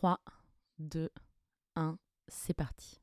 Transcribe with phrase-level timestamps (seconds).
[0.00, 0.16] 3,
[0.78, 1.10] 2,
[1.76, 1.96] 1,
[2.28, 3.02] c'est parti.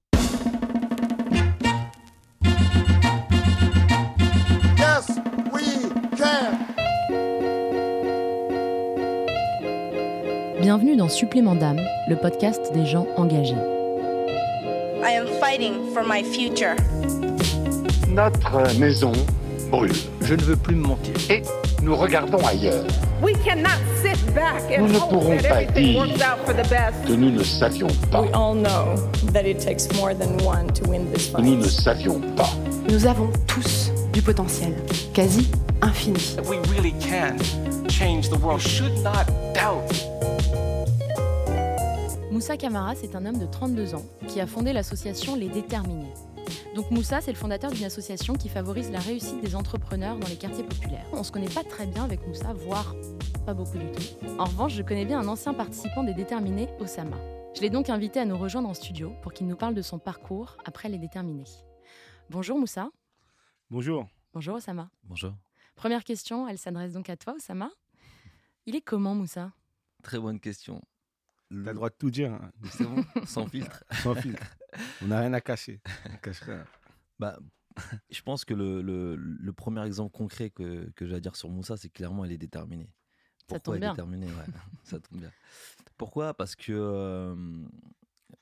[4.79, 5.07] Yes,
[5.53, 6.57] we can.
[10.59, 11.79] Bienvenue dans Supplément d'âme,
[12.09, 13.53] le podcast des gens engagés.
[15.03, 16.75] I am fighting for my future.
[18.09, 19.11] Notre maison
[19.69, 19.91] brûle
[20.21, 21.13] Je ne veux plus me mentir.
[21.29, 21.43] et
[21.83, 22.85] nous regardons ailleurs.
[23.21, 26.45] We cannot sit back and Nous ne hope pourrons that pas everything dire works out
[26.45, 27.05] for the best.
[27.05, 28.21] Que nous ne savions pas.
[28.21, 28.95] We all know
[29.33, 31.71] that it takes more than one to win this Que nous ne fight.
[31.71, 32.49] savions pas.
[32.89, 34.73] Nous avons tous du potentiel,
[35.13, 35.47] quasi
[35.81, 36.19] infini.
[36.47, 37.37] We really can
[37.89, 38.61] change the world.
[38.63, 39.91] You should not doubt.
[42.31, 46.13] Moussa Camara, c'est un homme de 32 ans qui a fondé l'association Les Déterminés.
[46.77, 50.35] Donc Moussa, c'est le fondateur d'une association qui favorise la réussite des entrepreneurs dans les
[50.37, 51.07] quartiers populaires.
[51.11, 52.93] On se connaît pas très bien avec Moussa, voire
[53.47, 54.27] pas beaucoup du tout.
[54.37, 57.17] En revanche, je connais bien un ancien participant des Déterminés, Osama.
[57.55, 59.97] Je l'ai donc invité à nous rejoindre en studio pour qu'il nous parle de son
[59.97, 61.45] parcours après Les Déterminés.
[62.29, 62.91] Bonjour Moussa.
[63.71, 64.07] Bonjour.
[64.33, 64.91] Bonjour Osama.
[65.03, 65.33] Bonjour.
[65.73, 67.71] Première question, elle s'adresse donc à toi Osama.
[68.67, 69.51] Il est comment Moussa?
[70.03, 70.79] Très bonne question.
[71.49, 74.56] T'as Le- le droit de tout dire, hein, C'est bon Sans filtre sans filtre.
[75.01, 75.81] On n'a rien à cacher.
[76.11, 76.65] On cache rien.
[77.19, 77.39] bah,
[78.09, 81.49] Je pense que le, le- le premier exemple concret que, que j'ai à dire sur
[81.49, 82.89] Moussa, c'est clairement il est déterminé.
[83.49, 83.91] Ça Pourquoi tombe il est bien.
[83.91, 84.31] déterminé ouais,
[84.83, 85.31] Ça tombe bien.
[85.97, 86.33] Pourquoi?
[86.33, 86.71] Parce que.
[86.73, 87.35] euh,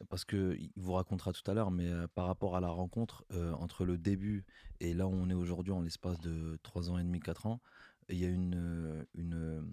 [0.10, 3.26] parce que il vous racontera tout à l'heure, mais euh, par rapport à la rencontre
[3.32, 4.46] euh, entre le début
[4.80, 7.62] et là où on est aujourd'hui, en l'espace de 3 ans et demi, 4 ans,
[8.10, 9.66] il y a une, une,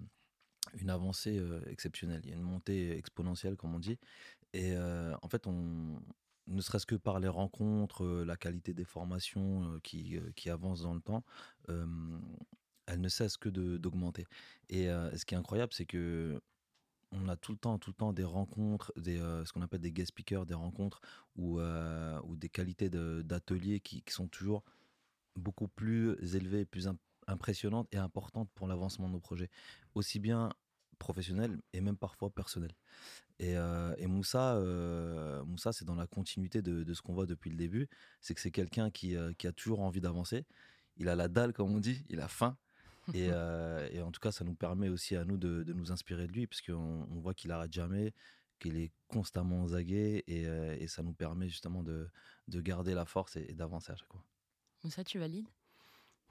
[0.75, 2.21] une avancée euh, exceptionnelle.
[2.23, 3.99] Il y a une montée exponentielle, comme on dit.
[4.53, 5.99] Et euh, en fait, on,
[6.47, 11.01] ne serait-ce que par les rencontres, la qualité des formations qui, qui avancent dans le
[11.01, 11.23] temps,
[11.67, 14.25] elle ne cesse que d'augmenter.
[14.69, 16.41] Et ce qui est incroyable, c'est que
[17.11, 19.91] on a tout le temps, tout le temps des rencontres, des, ce qu'on appelle des
[19.91, 20.99] guest speakers, des rencontres
[21.35, 21.59] ou,
[22.35, 24.63] des qualités d'ateliers qui, sont toujours
[25.35, 26.97] beaucoup plus élevées, plus im-
[27.27, 29.49] impressionnantes et importantes pour l'avancement de nos projets,
[29.95, 30.49] aussi bien
[30.99, 32.73] professionnels et même parfois personnels.
[33.39, 37.25] Et, euh, et Moussa, euh, Moussa c'est dans la continuité de, de ce qu'on voit
[37.25, 37.89] depuis le début,
[38.21, 40.45] c'est que c'est quelqu'un qui, euh, qui a toujours envie d'avancer.
[40.97, 42.57] Il a la dalle, comme on dit, il a faim.
[43.13, 45.91] Et, euh, et en tout cas, ça nous permet aussi à nous de, de nous
[45.91, 48.13] inspirer de lui, parce qu'on on voit qu'il arrête jamais,
[48.59, 52.09] qu'il est constamment aguets, et, euh, et ça nous permet justement de,
[52.47, 54.23] de garder la force et, et d'avancer à chaque fois.
[54.83, 55.47] Moussa, tu valides?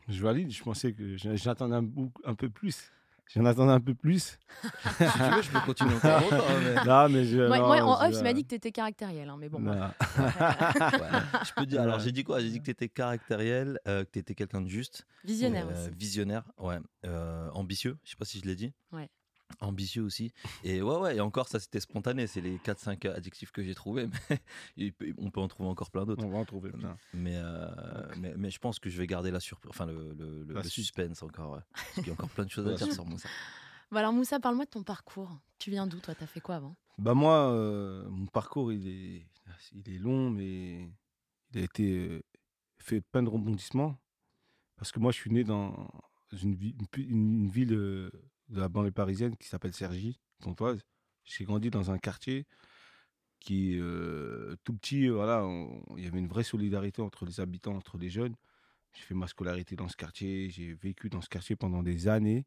[0.08, 0.50] Je valide.
[0.50, 1.76] Je pensais que j'attendais
[2.24, 2.90] un peu plus.
[3.34, 4.38] J'en attendais un peu plus.
[4.62, 6.44] si tu veux, je peux continuer encore longtemps.
[6.62, 7.46] mais- Non, mais je.
[7.48, 9.48] Moi, non, moi, en je- off, il m'a dit que tu étais caractériel, hein, mais
[9.48, 9.60] bon.
[9.66, 9.78] Ouais,
[11.46, 11.82] je peux dire.
[11.82, 12.40] Alors, j'ai dit quoi?
[12.40, 15.86] J'ai dit que tu étais caractériel, euh, que tu étais quelqu'un de juste, Visionnaire euh,
[15.86, 15.90] aussi.
[15.96, 17.96] visionnaire, ouais, euh, ambitieux.
[18.04, 18.72] Je sais pas si je l'ai dit.
[18.92, 19.08] Ouais.
[19.60, 20.32] Ambitieux aussi.
[20.64, 22.26] Et ouais, ouais, et encore, ça c'était spontané.
[22.26, 24.08] C'est les 4-5 adjectifs que j'ai trouvés,
[24.76, 26.24] mais on peut en trouver encore plein d'autres.
[26.24, 26.96] On va en trouver plein.
[27.14, 27.68] Mais, euh,
[28.18, 30.62] mais, mais je pense que je vais garder la surprise, enfin le, le, le- La
[30.62, 30.84] le suite.
[30.84, 31.52] suspense encore.
[31.52, 31.60] ouais.
[31.72, 33.28] Parce qu'il y a encore plein de choses à dire sur Moussa.
[33.90, 35.30] Bon, alors Moussa, parle-moi de ton parcours.
[35.58, 36.14] Tu viens d'où toi?
[36.14, 36.74] T'as fait quoi avant?
[36.98, 39.26] Bah moi, euh, mon parcours, il est,
[39.72, 40.88] il est long, mais
[41.52, 42.22] il a été euh,
[42.78, 43.98] fait plein de rebondissements.
[44.76, 45.88] Parce que moi, je suis né dans
[46.32, 48.10] une, une une- une ville euh,
[48.52, 50.80] de la banlieue parisienne qui s'appelle Cergy, Pontoise.
[51.24, 52.46] J'ai grandi dans un quartier
[53.40, 55.44] qui, euh, tout petit, euh, voilà,
[55.96, 58.36] il y avait une vraie solidarité entre les habitants, entre les jeunes.
[58.94, 62.44] J'ai fait ma scolarité dans ce quartier, j'ai vécu dans ce quartier pendant des années.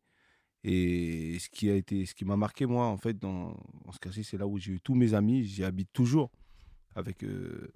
[0.63, 3.55] Et ce qui a été, ce qui m'a marqué moi en fait dans,
[3.91, 5.43] ce quartier, c'est là où j'ai eu tous mes amis.
[5.43, 6.31] J'y habite toujours.
[6.95, 7.71] Avec, euh,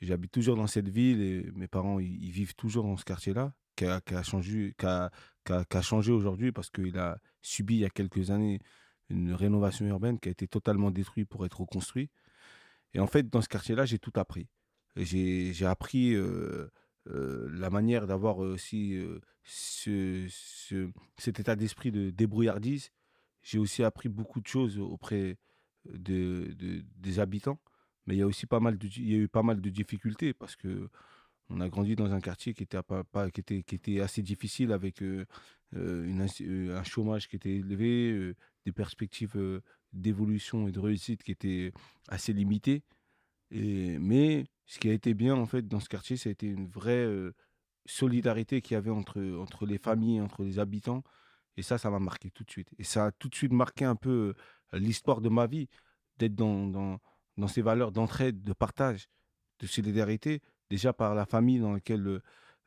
[0.00, 3.86] j'habite toujours dans cette ville et mes parents ils, vivent toujours dans ce quartier-là, qui
[3.86, 5.10] a, changé, qui a,
[5.48, 8.60] a changé aujourd'hui parce qu'il a subi il y a quelques années
[9.08, 12.10] une rénovation urbaine qui a été totalement détruite pour être reconstruit.
[12.94, 14.48] Et en fait, dans ce quartier-là, j'ai tout appris.
[14.96, 16.68] J'ai appris euh,
[17.08, 22.90] euh, la manière d'avoir aussi euh, ce, ce- cet état d'esprit de débrouillardise.
[23.42, 25.38] J'ai aussi appris beaucoup de choses auprès
[25.86, 27.60] de, de- des habitants.
[28.06, 30.34] Mais il y a aussi pas mal il y a eu pas mal de difficultés
[30.34, 30.88] parce que
[31.50, 34.72] on a grandi dans un quartier qui était, pas, qui était, qui était assez difficile
[34.72, 35.26] avec euh,
[35.76, 39.60] euh, euh, un chômage qui était élevé, des perspectives
[39.92, 41.72] d'évolution et de réussite qui étaient
[42.08, 42.82] assez limitées.
[43.50, 46.68] Mais ce qui a été bien en fait dans ce quartier, ça a été une
[46.68, 47.06] vraie
[47.84, 51.02] solidarité qu'il y avait entre, entre les familles, entre les habitants.
[51.56, 52.70] Et ça, ça m'a marqué tout de suite.
[52.78, 54.34] Et ça a tout de suite marqué un peu
[54.72, 55.68] l'histoire de ma vie,
[56.18, 57.00] d'être dans, dans,
[57.36, 59.08] dans ces valeurs d'entraide, de partage,
[59.58, 62.20] de solidarité, déjà par la famille dans laquelle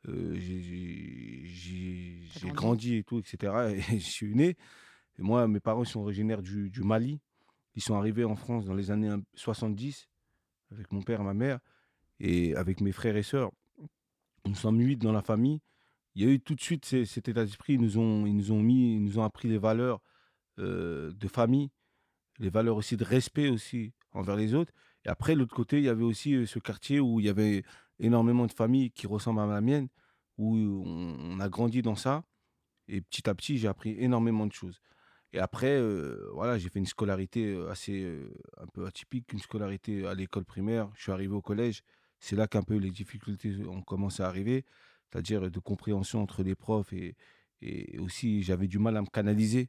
[0.08, 2.52] euh, j'ai- grandi.
[2.54, 3.52] grandi et tout, etc.
[3.72, 4.56] Et je suis né.
[5.18, 7.20] Et moi, mes parents sont originaires du, du Mali.
[7.74, 10.08] Ils sont arrivés en France dans les années un- 70
[10.70, 11.58] avec mon père et ma mère
[12.20, 13.50] et avec mes frères et sœurs.
[14.46, 15.60] Nous sommes huit dans la famille.
[16.14, 17.74] Il y a eu tout de suite cet état d'esprit.
[17.74, 20.00] Ils nous ont, ils nous ont mis, ils nous ont appris les valeurs
[20.58, 21.70] euh, de famille,
[22.38, 24.72] les valeurs aussi de respect aussi envers les autres.
[25.04, 27.64] Et après, de l'autre côté, il y avait aussi ce quartier où il y avait
[27.98, 29.88] énormément de familles qui ressemblent à la mienne,
[30.38, 32.24] où on, a grandi dans ça.
[32.88, 34.80] Et petit à petit, j'ai appris énormément de choses.
[35.32, 39.40] Et après, euh, voilà, j'ai fait une scolarité euh, assez euh, un peu atypique, une
[39.40, 40.90] scolarité à l'école primaire.
[40.94, 41.82] Je suis arrivé au collège.
[42.20, 44.64] C'est là qu'un peu les difficultés ont commencé à arriver,
[45.10, 47.16] c'est-à-dire de compréhension entre les profs et,
[47.64, 49.68] et aussi j'avais du mal à me canaliser.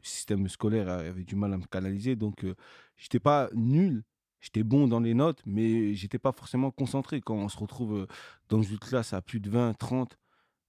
[0.00, 2.54] Le système scolaire avait du mal à me canaliser, donc euh,
[2.96, 4.04] j'étais pas nul.
[4.46, 7.20] J'étais bon dans les notes, mais j'étais pas forcément concentré.
[7.20, 8.06] Quand on se retrouve euh,
[8.48, 10.16] dans une classe à plus de 20, 30,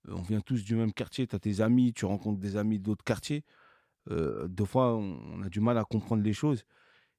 [0.08, 2.80] euh, on vient tous du même quartier, tu as tes amis, tu rencontres des amis
[2.80, 3.44] d'autres quartiers.
[4.10, 6.64] Euh, deux fois, on, a du mal à comprendre les choses.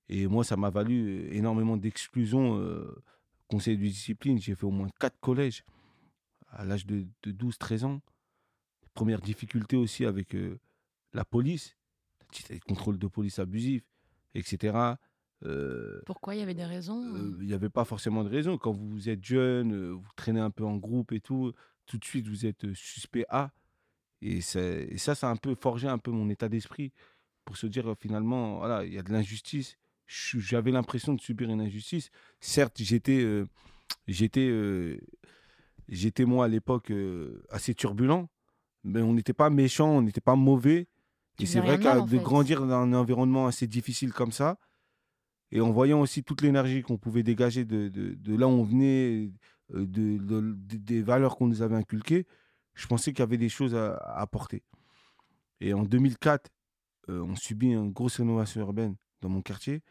[0.09, 2.59] Et moi, ça m'a valu énormément d'exclusion.
[2.59, 2.93] euh,
[3.47, 5.63] conseil de discipline, j'ai fait au moins quatre collèges
[6.49, 8.01] à l'âge de, de 12-13 ans.
[8.95, 10.37] Première difficulté aussi avec
[11.13, 11.77] la police,
[12.51, 13.85] les contrôles de police abusifs,
[14.35, 14.97] etc.
[15.45, 18.59] Euh, Pourquoi il y avait des raisons euh, il n'y avait pas forcément de raison.
[18.59, 21.53] Quand vous êtes jeune, euh, vous traînez un peu en groupe et tout,
[21.87, 23.51] tout de suite vous êtes euh, suspect A.
[24.21, 26.93] Et, ça, ça a un peu forgé un peu mon état d'esprit
[27.45, 29.77] pour se dire euh, finalement, voilà, il y a de l'injustice.
[30.07, 32.11] J'avais l'impression de subir une injustice.
[32.41, 33.47] Certes, j'étais, euh,
[34.07, 34.99] j'étais, euh,
[35.89, 38.29] j'étais moi à l'époque euh, assez turbulent,
[38.85, 40.89] mais on n'était pas méchant, on n'était pas mauvais.
[41.37, 42.19] Tu Et c'est vrai que de fait.
[42.25, 44.59] grandir dans un environnement assez difficile comme ça,
[45.53, 48.63] et en voyant aussi toute l'énergie qu'on pouvait dégager de, de- de là où on
[48.65, 49.31] venait,
[49.75, 52.27] euh, de, de- de- des valeurs qu'on nous avait inculquées,
[52.75, 54.63] je pensais qu'il y avait des choses à, à apporter.
[55.61, 56.51] Et en 2004,
[57.09, 59.83] euh, on subit une grosse rénovation urbaine dans mon quartier.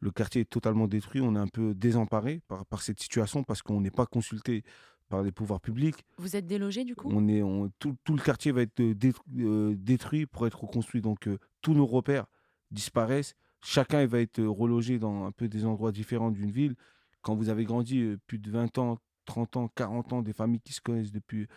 [0.00, 1.20] Le quartier est totalement détruit.
[1.20, 4.62] On est un peu désemparé par, par cette situation parce qu'on n'est pas consulté
[5.08, 6.04] par les pouvoirs publics.
[6.18, 7.10] Vous êtes délogé du coup?
[7.12, 10.62] On est, on- tout, tout le quartier va être euh, dé- euh, détruit pour être
[10.64, 11.00] reconstruit.
[11.02, 12.26] Donc euh, tous nos repères
[12.70, 13.34] disparaissent.
[13.64, 16.76] Chacun il va être relogé dans un peu des endroits différents d'une ville.
[17.22, 20.74] Quand vous avez grandi plus de 20 ans, 30 ans, 40 ans, des familles qui
[20.74, 21.48] se connaissent depuis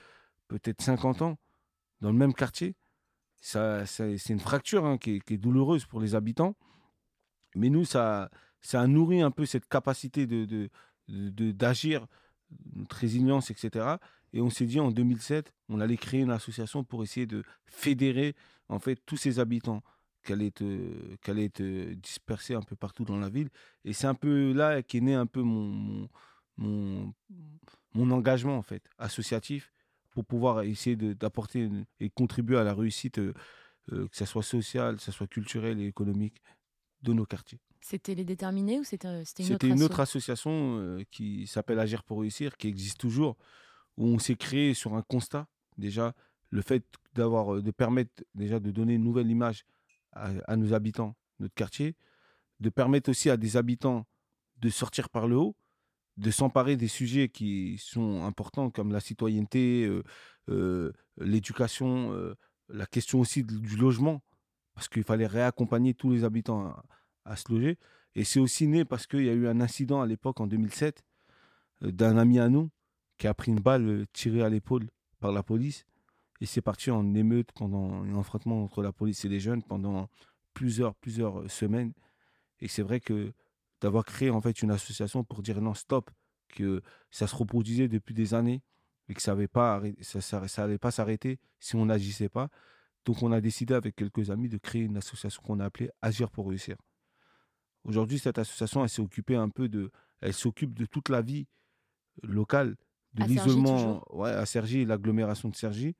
[0.47, 1.37] peut-être 50 ans
[1.99, 2.75] dans le même quartier,
[3.41, 6.55] ça, c'est une fracture hein, qui, est, douloureuse pour les habitants.
[7.55, 8.29] Mais nous, ça,
[8.61, 10.69] ça a nourri un peu cette capacité de-
[11.07, 12.07] d'agir,
[12.73, 13.97] notre résilience, etc.
[14.31, 18.33] Et on s'est dit en 2007, on allait créer une association pour essayer de fédérer
[18.69, 19.83] en fait tous ces habitants
[20.33, 23.49] allaient être, euh, allaient être euh, dispersés un peu partout dans la ville.
[23.85, 26.07] Et c'est un peu là qu'est né un peu mon,
[26.57, 27.59] mon, mon,
[27.93, 29.71] mon engagement en fait associatif
[30.11, 31.69] pour pouvoir essayer d'apporter
[31.99, 33.33] et contribuer à la réussite, euh,
[33.89, 36.41] que ce soit sociale, que ce soit culturelle et économique
[37.03, 37.59] de nos quartiers.
[37.81, 42.03] C'était les déterminés ou c'était c'était une autre C'était une autre association qui s'appelle Agir
[42.03, 43.37] pour réussir, qui existe toujours,
[43.95, 45.47] où on s'est créé sur un constat.
[45.77, 46.15] Déjà,
[46.49, 46.83] le fait
[47.13, 49.63] d'avoir, de permettre déjà de donner une nouvelle image
[50.13, 51.95] à, nos habitants, notre quartier,
[52.59, 54.05] de permettre aussi à des habitants
[54.57, 55.55] de sortir par le haut,
[56.17, 60.03] de s'emparer des sujets qui sont importants comme la citoyenneté, euh,
[60.49, 62.35] euh, l'éducation, euh,
[62.69, 64.23] la question aussi du logement,
[64.73, 66.83] parce qu'il fallait réaccompagner tous les habitants à,
[67.25, 67.77] à se loger.
[68.15, 71.03] Et c'est aussi né parce qu'il y a eu un incident à l'époque, en 2007,
[71.83, 72.69] euh, d'un ami à nous
[73.17, 74.87] qui a pris une balle tirée à l'épaule
[75.19, 75.85] par la police.
[76.41, 80.09] Et c'est parti en émeute pendant un affrontement entre la police et les jeunes pendant
[80.53, 81.93] plusieurs, plusieurs euh, semaines.
[82.59, 83.33] Et c'est vrai que
[83.81, 86.09] d'avoir créé en fait une association pour dire non, stop,
[86.49, 88.61] que ça se reproduisait depuis des années
[89.09, 89.81] et que ça n'allait pas,
[90.91, 92.49] s'arrêter si on n'agissait pas.
[93.05, 96.29] Donc on a décidé avec quelques amis de créer une association qu'on a appelée Agir
[96.29, 96.75] pour réussir.
[97.83, 101.47] Aujourd'hui, cette association, elle s'est occupée un peu de, elle s'occupe de toute la vie
[102.23, 102.75] locale,
[103.13, 105.95] de À Cergy, l'isolement, ouais, à Cergy, l'agglomération de Cergy.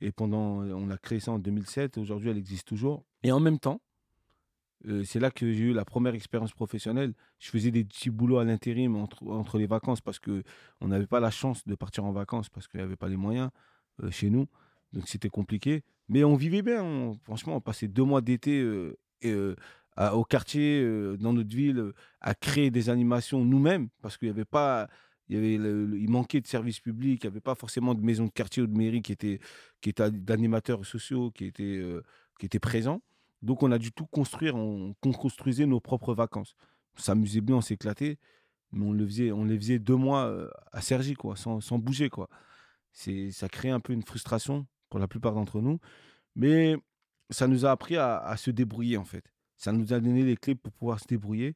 [0.00, 1.98] Et pendant, on a créé ça en 2007.
[1.98, 3.04] Aujourd'hui, elle existe toujours.
[3.24, 3.80] Et en même temps,
[4.86, 7.12] euh, c'est là que j'ai eu la première expérience professionnelle.
[7.40, 10.44] Je faisais des petits boulots à l'intérim entre, entre les vacances parce que
[10.80, 13.16] on n'avait pas la chance de partir en vacances parce qu'il n'y avait pas les
[13.16, 13.50] moyens
[14.04, 14.46] euh, chez nous.
[14.92, 15.82] Donc c'était compliqué.
[16.08, 16.82] Mais on vivait bien.
[16.82, 19.34] on- franchement, on passait deux mois d'été euh, et,
[19.96, 20.86] à- au quartier,
[21.18, 24.88] dans notre ville, à créer des animations nous-mêmes parce qu'il n'y avait pas.
[25.28, 28.30] Il, y avait manquait de services publics, il n'y avait pas forcément de maison de
[28.30, 29.40] quartier ou de mairie qui étaient,
[29.80, 32.02] qui d'animateurs sociaux qui étaient, euh,
[32.38, 33.02] qui étaient présents.
[33.42, 36.56] Donc on a dû tout construire, on, on construisait nos propres vacances.
[36.96, 38.18] On s'amusait bien, on s'éclatait,
[38.72, 41.78] mais on, le faisait, on les faisait deux mois euh, à Cergy, quoi, sans, sans
[41.78, 42.08] bouger.
[42.08, 42.28] Quoi.
[42.92, 45.78] Ça crée un peu une frustration pour la plupart d'entre nous,
[46.34, 46.76] mais
[47.30, 49.24] ça nous a appris à, à se débrouiller en fait.
[49.56, 51.54] Ça nous a donné les clés pour pouvoir se débrouiller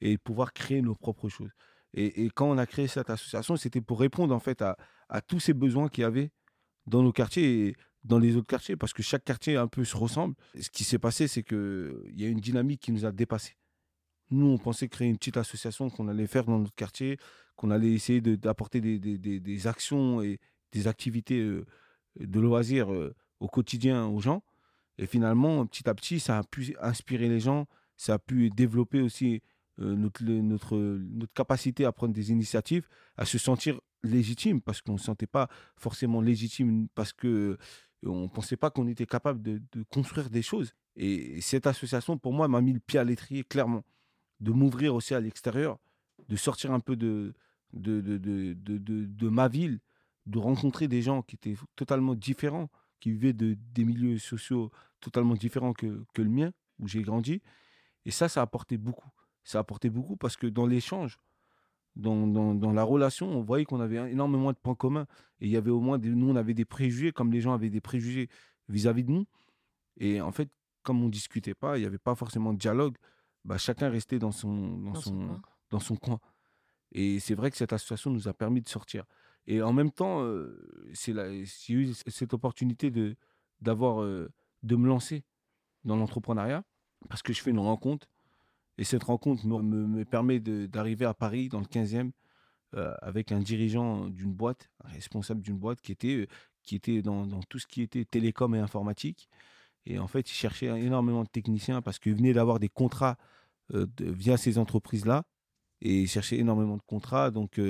[0.00, 1.50] et pouvoir créer nos propres choses.
[1.96, 4.76] Et, quand on a créé cette association, c'était pour répondre en fait à,
[5.26, 6.30] tous ces besoins qu'il y avait
[6.86, 9.96] dans nos quartiers et dans les autres quartiers, parce que chaque quartier un peu se
[9.96, 10.34] ressemble.
[10.60, 13.56] Ce qui s'est passé, c'est qu'il y a une dynamique qui nous a dépassés.
[14.30, 17.18] Nous, on pensait créer une petite association qu'on allait faire dans notre quartier,
[17.56, 20.38] qu'on allait essayer d'apporter des, actions et
[20.72, 21.64] des activités euh,
[22.20, 24.42] de loisirs euh, au quotidien aux gens.
[24.98, 29.00] Et finalement, petit à petit, ça a pu inspirer les gens, ça a pu développer
[29.00, 34.60] aussi euh, notre, le- notre, notre capacité à prendre des initiatives, à se sentir légitime,
[34.60, 37.58] parce qu'on ne se sentait pas forcément légitime, parce que
[38.06, 40.72] euh, ne pensait pas qu'on était capable de, construire des choses.
[40.96, 43.84] Et cette association, pour moi, m'a mis le pied à l'étrier, clairement.
[44.40, 45.78] De m'ouvrir aussi à l'extérieur,
[46.28, 47.34] de sortir un peu de,
[47.72, 48.54] de, de-
[49.06, 49.80] de ma ville,
[50.26, 52.68] de rencontrer des gens qui étaient totalement différents,
[53.00, 57.42] qui vivaient de, des milieux sociaux totalement différents que, que le mien, où j'ai grandi.
[58.04, 59.08] Et ça, ça a apporté beaucoup.
[59.46, 61.18] Ça a apporté beaucoup parce que dans l'échange,
[61.94, 65.06] dans, dans, dans la relation, on voyait qu'on avait énormément de points communs.
[65.40, 67.54] Et il y avait au moins, des, nous, on avait des préjugés, comme les gens
[67.54, 68.28] avaient des préjugés
[68.68, 69.26] vis-à-vis de nous.
[69.98, 70.50] Et en fait,
[70.82, 72.96] comme on ne discutait pas, il n'y avait pas forcément de dialogue,
[73.44, 76.20] bah, chacun restait dans son, dans Dans son dans son coin.
[76.92, 79.04] Et c'est vrai que cette association nous a permis de sortir.
[79.46, 83.16] Et en même temps, euh, c'est j'ai eu cette opportunité de,
[83.60, 84.28] d'avoir, euh,
[84.62, 85.24] de me lancer
[85.84, 86.64] dans l'entrepreneuriat
[87.08, 88.08] parce que je fais une rencontre.
[88.78, 92.12] Et cette rencontre me, me- me permet d'arriver à Paris, dans le 15e,
[92.74, 96.26] euh, avec un dirigeant d'une boîte, un responsable d'une boîte qui était, euh,
[96.62, 99.28] qui était dans, tout ce qui était télécom et informatique.
[99.86, 103.18] Et en fait, il cherchait énormément de techniciens parce qu'il venait d'avoir des contrats
[103.74, 105.24] euh, via ces entreprises-là.
[105.82, 107.30] Et il cherchait énormément de contrats.
[107.30, 107.60] Donc,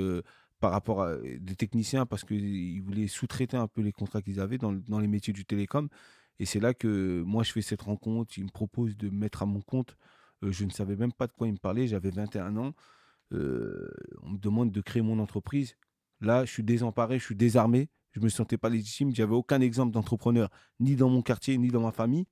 [0.61, 4.59] par rapport à des techniciens, parce qu'ils voulaient sous-traiter un peu les contrats qu'ils avaient
[4.59, 5.89] dans, dans les métiers du télécom.
[6.39, 8.39] Et c'est là que moi, je fais cette rencontre.
[8.39, 9.97] Il me propose de me mettre à mon compte.
[10.43, 11.87] Euh, je ne savais même pas de quoi il me parlait.
[11.87, 12.75] J'avais 21 ans.
[13.33, 13.91] Euh,
[14.23, 15.77] on me demande de créer mon entreprise.
[16.21, 17.89] Là, je suis désemparé, je suis désarmé.
[18.13, 19.15] Je ne me sentais pas légitime.
[19.15, 20.49] J'avais aucun exemple d'entrepreneur,
[20.81, 22.27] ni dans mon quartier, ni dans ma famille.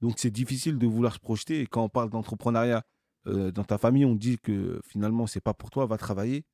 [0.00, 1.60] Donc, c'est difficile de vouloir se projeter.
[1.60, 2.84] Et quand on parle d'entrepreneuriat
[3.26, 6.44] euh, dans ta famille, on dit que finalement, c'est pas pour toi, va travailler.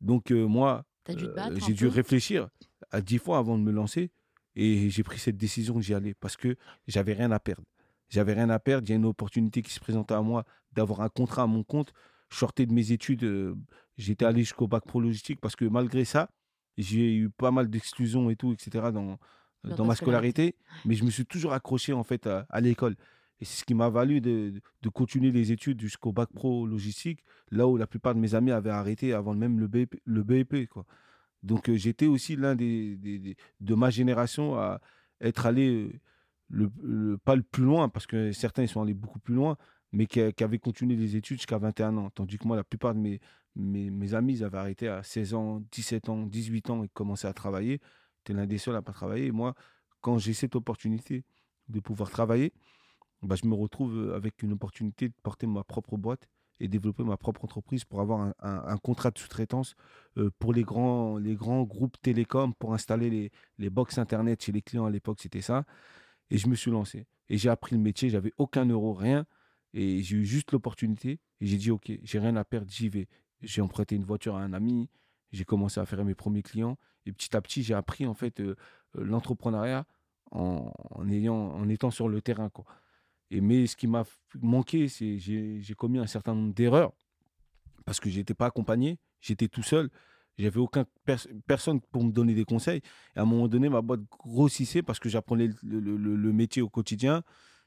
[0.00, 2.48] Donc, euh, moi, euh, j'ai dû réfléchir
[2.90, 4.10] à dix fois avant de me lancer.
[4.54, 6.56] Et j'ai pris cette décision, j'y allais parce que
[6.86, 7.64] j'avais rien à perdre.
[8.08, 8.86] J'avais rien à perdre.
[8.86, 11.64] Il y a une opportunité qui se présentait à moi d'avoir un contrat à mon
[11.64, 11.92] compte.
[12.30, 13.24] Je sortais de mes études.
[13.24, 13.54] euh,
[13.98, 16.28] J'étais allé jusqu'au bac pro logistique parce que malgré ça,
[16.76, 18.92] j'ai eu pas mal d'exclusions et tout, etc.
[18.92, 19.18] dans,
[19.64, 20.52] Dans ma scolarité.
[20.52, 20.56] scolarité.
[20.84, 22.94] Mais je me suis toujours accroché en fait à, à l'école.
[23.40, 27.22] Et c'est ce qui m'a valu de, de continuer les études jusqu'au bac pro logistique,
[27.50, 29.96] là où la plupart de mes amis avaient arrêté avant même le BEP.
[30.04, 30.84] Le BEP quoi.
[31.42, 34.80] Donc euh, j'étais aussi l'un des, des- des- de ma génération à
[35.20, 35.92] être allé euh,
[37.24, 39.56] pas le plus loin, parce que certains ils sont allés beaucoup plus loin,
[39.92, 42.10] mais qui, qui avaient continué les études jusqu'à 21 ans.
[42.10, 43.20] Tandis que moi, la plupart de mes,
[43.56, 47.32] mes, amis, ils avaient arrêté à 16 ans, 17 ans, 18 ans et commençaient à
[47.32, 47.80] travailler.
[48.18, 49.30] J'étais l'un des seuls à pas travailler.
[49.32, 49.54] Moi,
[50.00, 51.24] quand j'ai cette opportunité
[51.68, 52.52] de pouvoir travailler,
[53.22, 56.28] bah, je me retrouve euh, avec une opportunité de porter ma propre boîte
[56.60, 59.74] et développer ma propre entreprise pour avoir un contrat de sous-traitance
[60.16, 64.52] euh, pour les grands, les grands groupes télécoms pour installer les, les box internet chez
[64.52, 65.64] les clients à l'époque, c'était ça.
[66.30, 67.06] Et je me suis lancé.
[67.28, 69.26] Et j'ai appris le métier, j'avais aucun euro, rien.
[69.74, 71.20] Et j'ai eu juste l'opportunité.
[71.40, 73.08] Et j'ai dit, OK, j'ai rien à perdre, j'y vais.
[73.42, 74.88] J'ai emprunté une voiture à un ami.
[75.32, 76.78] J'ai commencé à faire mes premiers clients.
[77.04, 78.56] Et petit à petit, j'ai appris en fait euh,
[78.96, 79.86] euh, l'entrepreneuriat
[80.30, 80.72] en,
[81.08, 82.48] ayant, en étant sur le terrain.
[82.48, 82.64] Quoi.
[83.30, 84.04] Et, mais ce qui m'a
[84.40, 86.92] manqué, c'est j'ai commis un certain nombre d'erreurs
[87.84, 89.90] parce que j'étais pas accompagné, j'étais tout seul,
[90.38, 92.80] j'avais aucun pers- personne pour me donner des conseils.
[93.14, 96.68] Et à un moment donné, ma boîte grossissait parce que j'apprenais le, le- métier au
[96.68, 97.22] quotidien.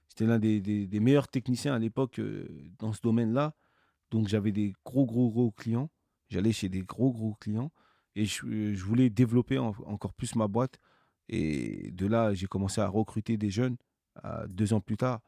[0.10, 0.62] J'étais l'un des,
[1.00, 2.48] meilleurs techniciens à l'époque euh,
[2.80, 3.54] dans ce domaine-là.
[4.12, 5.90] Donc j'avais des gros, gros, gros clients.
[6.30, 7.72] J'allais chez des gros, gros clients.
[8.16, 10.80] Et je, euh, voulais développer en- encore plus ma boîte.
[11.30, 13.78] Et de là, j'ai commencé à recruter des jeunes.
[14.50, 15.22] Deux ans plus tard,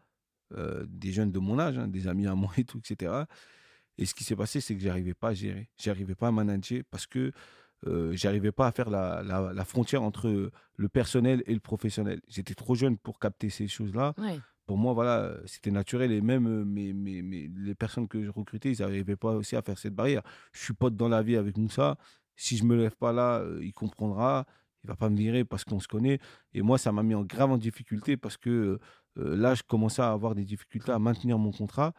[0.53, 3.25] euh, des jeunes de mon âge, hein, des amis à moi et tout, etc.
[3.97, 6.81] Et ce qui s'est passé, c'est que j'arrivais pas à gérer, j'arrivais pas à manager
[6.89, 7.31] parce que
[7.87, 12.21] euh, j'arrivais pas à faire la, la- la frontière entre le personnel et le professionnel.
[12.27, 14.13] J'étais trop jeune pour capter ces choses-là.
[14.17, 14.39] Ouais.
[14.67, 16.11] Pour moi, voilà, c'était naturel.
[16.11, 19.61] Et même mes, mes- mes- les personnes que je recrutais, ils n'arrivaient pas aussi à
[19.63, 20.21] faire cette barrière.
[20.53, 21.97] Je suis pote dans la vie avec Moussa.
[22.35, 24.45] Si je me lève pas là, il comprendra.
[24.83, 26.19] Il va pas me virer parce qu'on se connaît.
[26.53, 28.79] Et moi, ça m'a mis en grave en difficulté parce que
[29.17, 31.93] euh, là, je commençais à avoir des difficultés à maintenir mon contrat.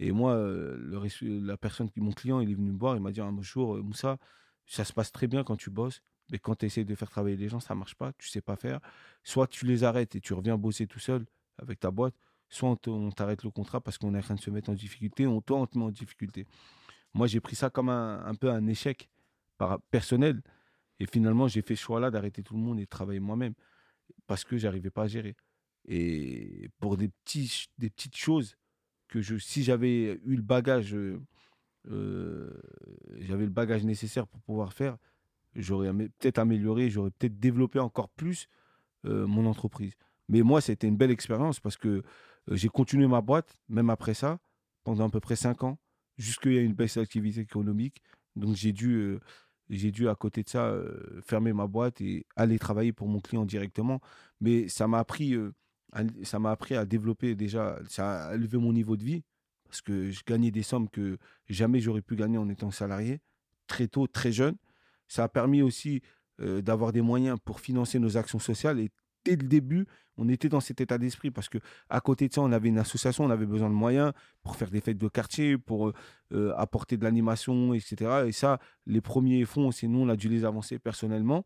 [0.00, 3.12] Et moi, euh, le la personne mon client, il est venu me voir, il m'a
[3.12, 4.16] dit un jour, euh, Moussa,
[4.66, 7.36] ça se passe très bien quand tu bosses, mais quand tu essaies de faire travailler
[7.36, 8.80] les gens, ça marche pas, tu sais pas faire.
[9.24, 11.26] Soit tu les arrêtes et tu reviens bosser tout seul
[11.58, 12.14] avec ta boîte,
[12.48, 14.70] soit on te- on t'arrête le contrat parce qu'on est en train de se mettre
[14.70, 16.46] en difficulté, on, toi, on te met en difficulté.
[17.12, 19.10] Moi, j'ai pris ça comme un, un peu un échec
[19.90, 20.42] personnel.
[20.98, 23.54] Et finalement, j'ai fait ce choix-là d'arrêter tout le monde et de travailler moi-même
[24.26, 25.36] parce que j'arrivais pas à gérer.
[25.86, 28.56] Et pour des, petits, des petites choses
[29.10, 31.20] que je, si j'avais eu le bagage, euh,
[31.90, 32.50] euh,
[33.18, 34.96] j'avais le bagage nécessaire pour pouvoir faire,
[35.54, 38.48] j'aurais peut-être amélioré, j'aurais peut-être développé encore plus
[39.04, 39.94] euh, mon entreprise.
[40.28, 42.02] Mais moi, c'était une belle expérience parce que
[42.50, 44.38] j'ai continué ma boîte, même après ça,
[44.84, 45.78] pendant à peu près cinq ans,
[46.16, 48.00] jusqu'il y a une baisse d'activité économique.
[48.36, 49.18] Donc j'ai dû,
[49.68, 50.72] j'ai dû à côté de ça
[51.22, 54.00] fermer ma boîte et aller travailler pour mon client directement.
[54.40, 55.36] Mais ça m'a appris,
[56.22, 59.22] ça m'a appris à développer déjà, ça a élevé mon niveau de vie
[59.70, 61.16] parce que je gagnais des sommes que
[61.48, 63.20] jamais j'aurais pu gagner en étant salarié,
[63.68, 64.56] très tôt, très jeune.
[65.06, 66.02] Ça a permis aussi
[66.40, 68.80] euh, d'avoir des moyens pour financer nos actions sociales.
[68.80, 68.90] Et
[69.24, 72.40] dès le début, on était dans cet état d'esprit parce que à côté de ça,
[72.42, 75.56] on avait une association, on avait besoin de moyens pour faire des fêtes de quartier,
[75.56, 75.94] pour euh,
[76.32, 78.24] euh, apporter de l'animation, etc.
[78.26, 81.44] Et ça, les premiers fonds, c'est nous, on a dû les avancer personnellement.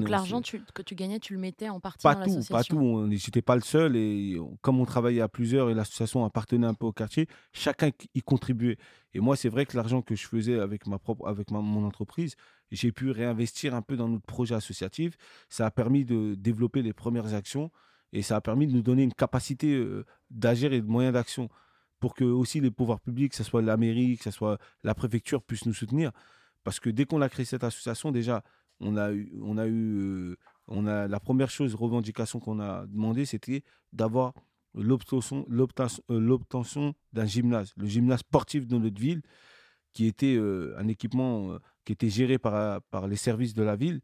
[0.00, 2.62] Donc l'argent tu- que tu gagnais, tu le mettais en partie pas dans tout, pas
[2.62, 3.08] tout.
[3.12, 6.74] J'étais pas le seul et on- comme on travaillait à plusieurs et l'association appartenait un
[6.74, 8.78] peu au quartier, chacun y contribuait.
[9.14, 11.84] Et moi, c'est vrai que l'argent que je faisais avec ma propre, avec ma- mon
[11.84, 12.36] entreprise,
[12.70, 15.16] j'ai pu réinvestir un peu dans notre projet associatif.
[15.48, 17.70] Ça a permis de développer les premières actions
[18.12, 21.48] et ça a permis de nous donner une capacité euh, d'agir et de moyens d'action
[21.98, 24.94] pour que aussi les pouvoirs publics, que ce soit la mairie, que ce soit la
[24.94, 26.12] préfecture, puissent nous soutenir.
[26.62, 28.42] Parce que dès qu'on a créé cette association, déjà,
[28.80, 30.36] on a eu,
[30.70, 33.62] euh, la première chose, revendication qu'on a demandé, c'était
[33.92, 34.34] d'avoir
[34.76, 35.44] euh, l'obtention
[37.12, 39.22] d'un gymnase, le gymnase sportif de notre ville,
[39.92, 44.00] qui était euh, un équipement qui était géré par, les services de la ville,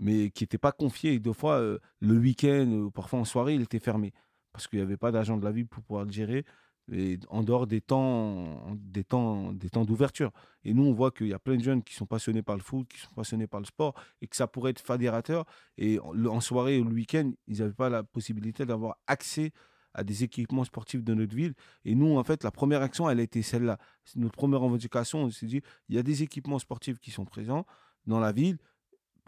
[0.00, 1.14] mais qui n'était pas confié.
[1.14, 1.60] Et deux fois,
[2.00, 4.12] le week-end, parfois en soirée, il était fermé
[4.52, 6.44] parce qu'il n'y avait pas d'agent de la ville pour pouvoir le gérer.
[6.90, 10.32] Et en dehors des temps, des temps, des temps d'ouverture.
[10.64, 12.62] Et nous, on voit qu'il y a plein de jeunes qui sont passionnés par le
[12.62, 15.44] foot, qui sont passionnés par le sport, et que ça pourrait être fédérateur.
[15.78, 19.52] Et en, soirée ou le week-end, ils n'avaient pas la possibilité d'avoir accès
[19.94, 21.54] à des équipements sportifs de notre ville.
[21.84, 23.78] Et nous, en fait, la première action, elle a été celle-là.
[24.16, 27.66] Notre première revendication, on s'est dit, il y a des équipements sportifs qui sont présents
[28.06, 28.58] dans la ville.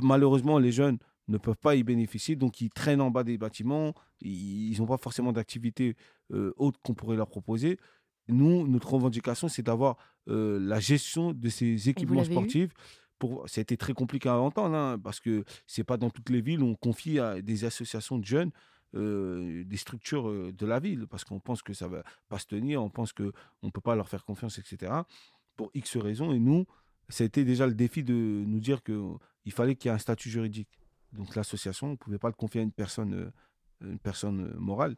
[0.03, 0.99] Malheureusement, les jeunes
[1.29, 4.99] ne peuvent pas y bénéficier, donc ils traînent en bas des bâtiments, ils n'ont pas
[4.99, 5.97] forcément d'activité
[6.33, 7.79] euh, autre qu'on pourrait leur proposer.
[8.29, 9.97] Nous, notre revendication, c'est d'avoir
[10.29, 12.73] euh, la gestion de ces équipements sportifs.
[13.19, 13.49] Pour...
[13.49, 16.67] C'était très compliqué à entendre, hein, parce que c'est pas dans toutes les villes où
[16.67, 18.51] on confie à des associations de jeunes
[18.95, 22.83] euh, des structures de la ville, parce qu'on pense que ça va pas se tenir,
[22.83, 23.33] on pense qu'on
[23.63, 24.93] ne peut pas leur faire confiance, etc.
[25.57, 26.33] Pour X raisons.
[26.33, 26.65] Et nous,
[27.09, 29.99] ça a été déjà le défi de nous dire qu'il fallait qu'il y ait un
[29.99, 30.79] statut juridique.
[31.13, 33.31] Donc l'association, on ne pouvait pas le confier à une personne,
[33.83, 34.97] une personne morale,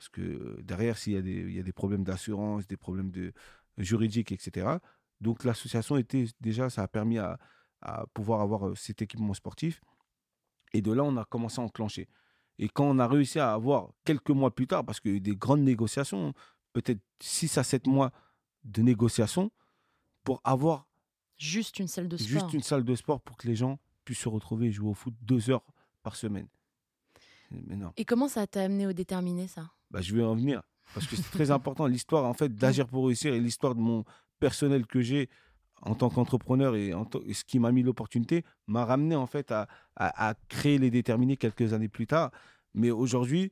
[0.00, 2.78] parce que euh, derrière, s'il y, a des- il y a des problèmes d'assurance, des
[2.78, 3.34] problèmes de,
[3.76, 4.78] juridiques, etc.
[5.20, 7.38] Donc l'association était déjà, ça a permis à,
[7.82, 9.82] à pouvoir avoir euh, cet équipement sportif.
[10.72, 12.08] Et de là, on a commencé à enclencher.
[12.58, 15.16] Et quand on a réussi à avoir quelques mois plus tard, parce qu'il y a
[15.18, 16.32] eu des grandes négociations,
[16.72, 18.10] peut-être 6 à 7 mois
[18.64, 19.50] de négociations,
[20.24, 20.86] pour avoir
[21.36, 22.28] Juste une salle de sport.
[22.28, 24.94] juste une salle de sport pour que les gens puissent se retrouver et jouer au
[24.94, 25.64] foot deux heures
[26.02, 26.48] par semaine.
[27.50, 29.70] Mais non, Et comment ça t'a amené au déterminé ça?
[29.90, 30.62] Bah, je vais en venir.
[30.94, 34.04] Parce que c'est très important, l'histoire en fait d'agir pour réussir et l'histoire de mon
[34.40, 35.28] personnel que j'ai
[35.82, 36.92] en tant qu'entrepreneur et,
[37.26, 41.36] et ce qui m'a mis l'opportunité m'a ramené en fait à, à- créer les déterminés
[41.36, 42.30] quelques années plus tard.
[42.74, 43.50] Mais aujourd'hui,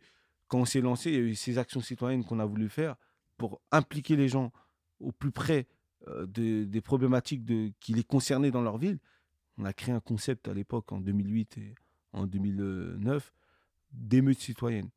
[0.49, 2.97] quand on s'est lancé, il y a eu ces actions citoyennes qu'on a voulu faire
[3.37, 4.53] pour impliquer les gens
[5.01, 5.67] au plus près
[6.09, 8.99] euh, de- des problématiques de, qui les concernaient dans leur ville.
[9.59, 11.75] On a créé un concept à l'époque, en 2008 et
[12.13, 13.33] en 2009,
[13.93, 14.91] d'émeutes citoyennes.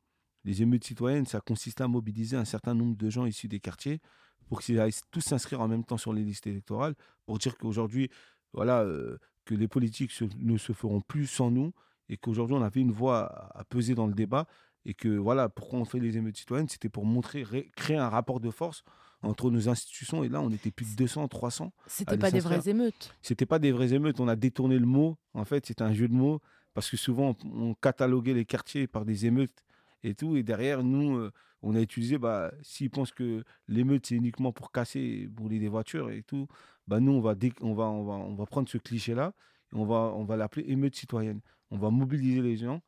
[0.44, 4.00] Les émeutes citoyennes, ça consistait à mobiliser un certain nombre de gens issus des quartiers
[4.48, 6.94] pour qu'ils aillent tous s'inscrire en même temps sur les listes électorales,
[7.26, 8.10] pour dire qu'aujourd'hui,
[8.52, 11.72] voilà, euh, que les politiques se- ne se feront plus sans nous
[12.08, 14.46] et qu'aujourd'hui, on avait une voix à, à peser dans le débat
[14.84, 18.08] et que, voilà, pourquoi on fait les émeutes citoyennes, c'était pour montrer, ré- créer un
[18.08, 18.82] rapport de force
[19.22, 20.24] entre nos institutions.
[20.24, 21.72] Et là, on était plus de 200, 300.
[21.86, 23.14] C'était pas des vraies émeutes.
[23.22, 24.18] C'était pas des vraies émeutes.
[24.18, 25.16] On a détourné le mot.
[25.34, 26.40] En fait, c'était un jeu de mots
[26.74, 29.62] parce que souvent on, on cataloguait les quartiers par des émeutes
[30.02, 30.36] et tout.
[30.36, 32.18] Et derrière, nous, euh, on a utilisé.
[32.18, 36.46] Bah, s'ils pensent que l'émeute c'est uniquement pour casser, et brûler des voitures et tout,
[36.86, 39.34] bah nous, on va, on va, on va, on va prendre ce cliché-là
[39.72, 41.40] et on va, on va l'appeler émeute citoyenne.
[41.70, 42.82] On va mobiliser les gens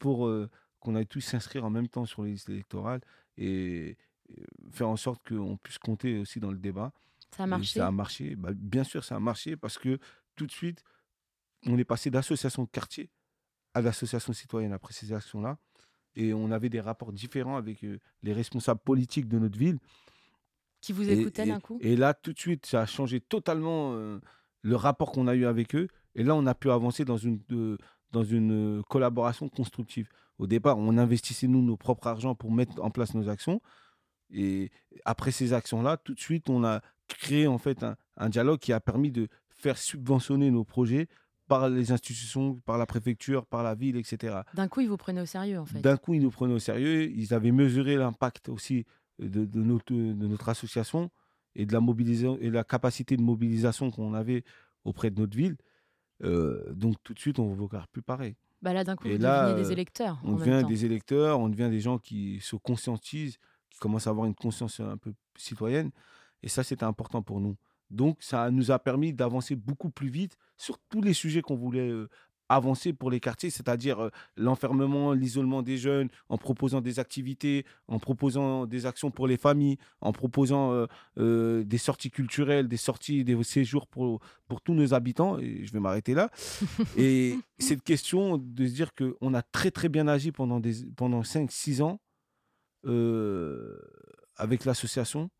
[0.00, 0.48] pour euh,
[0.80, 3.00] qu'on aille tous s'inscrire en même temps sur les listes électorales
[3.36, 3.96] et,
[4.28, 6.92] et faire en sorte qu'on puisse compter aussi dans le débat.
[7.36, 7.78] Ça a Et marché.
[7.80, 8.36] Ça a marché.
[8.36, 9.98] Bah, bien sûr, ça a marché parce que
[10.36, 10.82] tout de suite,
[11.66, 13.10] on est passé d'association de quartier
[13.74, 15.58] à l'association citoyenne après ces actions-là.
[16.16, 19.78] Et on avait des rapports différents avec euh, les responsables politiques de notre ville.
[20.80, 21.78] Qui vous écoutaient d'un coup?
[21.80, 24.20] Et là, tout de suite, ça a changé totalement euh,
[24.62, 25.88] le rapport qu'on a eu avec eux.
[26.14, 27.78] Et là, on a pu avancer dans une, euh,
[28.12, 30.08] dans une euh, collaboration constructive.
[30.38, 33.62] Au départ, on investissait, nous, nos propres argent pour mettre en place nos actions.
[34.30, 34.70] Et
[35.04, 38.72] après ces actions-là, tout de suite, on a créé en fait un, un dialogue qui
[38.72, 41.08] a permis de faire subventionner nos projets
[41.46, 44.40] par les institutions, par la préfecture, par la ville, etc.
[44.54, 45.80] D'un coup, ils vous prenaient au sérieux, en fait.
[45.80, 47.10] D'un coup, ils nous prenaient au sérieux.
[47.10, 48.86] Ils avaient mesuré l'impact aussi
[49.18, 51.10] de, de notre, de notre association
[51.54, 54.44] et de la mobilisation et la capacité de mobilisation qu'on avait
[54.84, 55.56] auprès de notre ville.
[56.22, 58.36] Euh, donc tout de suite, on ne regarde plus pareil.
[58.62, 60.18] Bah là, d'un coup, Et vous là, des euh, électeurs.
[60.24, 60.68] On en même devient temps.
[60.68, 63.36] des électeurs, on devient des gens qui se conscientisent,
[63.70, 65.90] qui commencent à avoir une conscience un peu citoyenne.
[66.42, 67.56] Et ça, c'était important pour nous.
[67.90, 71.90] Donc, ça nous a permis d'avancer beaucoup plus vite sur tous les sujets qu'on voulait
[71.90, 72.08] euh,
[72.48, 77.98] avancer pour les quartiers, c'est-à-dire euh, l'enfermement, l'isolement des jeunes, en proposant des activités, en
[77.98, 80.86] proposant des actions pour les familles, en proposant euh,
[81.18, 85.38] euh, des sorties culturelles, des sorties, des séjours pour, pour tous nos habitants.
[85.38, 86.30] Et je vais m'arrêter là.
[86.96, 91.22] Et cette question de se dire qu'on a très très bien agi pendant, des, pendant
[91.22, 92.00] 5-6 ans
[94.36, 95.30] avec l'association,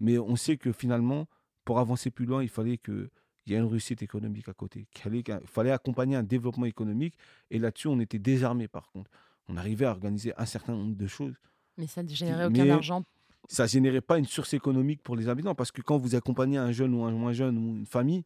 [0.00, 1.28] mais on sait que finalement,
[1.64, 3.10] pour avancer plus loin, il fallait qu'il
[3.46, 4.86] y ait une réussite économique à côté.
[4.92, 7.14] qu'il fallait, accompagner un développement économique.
[7.50, 9.10] Et là-dessus, on était désarmés par contre.
[9.48, 11.34] On arrivait à organiser un certain nombre de choses.
[11.76, 13.04] Mais ça ne générait aucun argent.
[13.48, 16.70] Ça générait pas une source économique pour les habitants parce que quand vous accompagnez un
[16.70, 18.24] jeune ou un moins jeune ou une famille,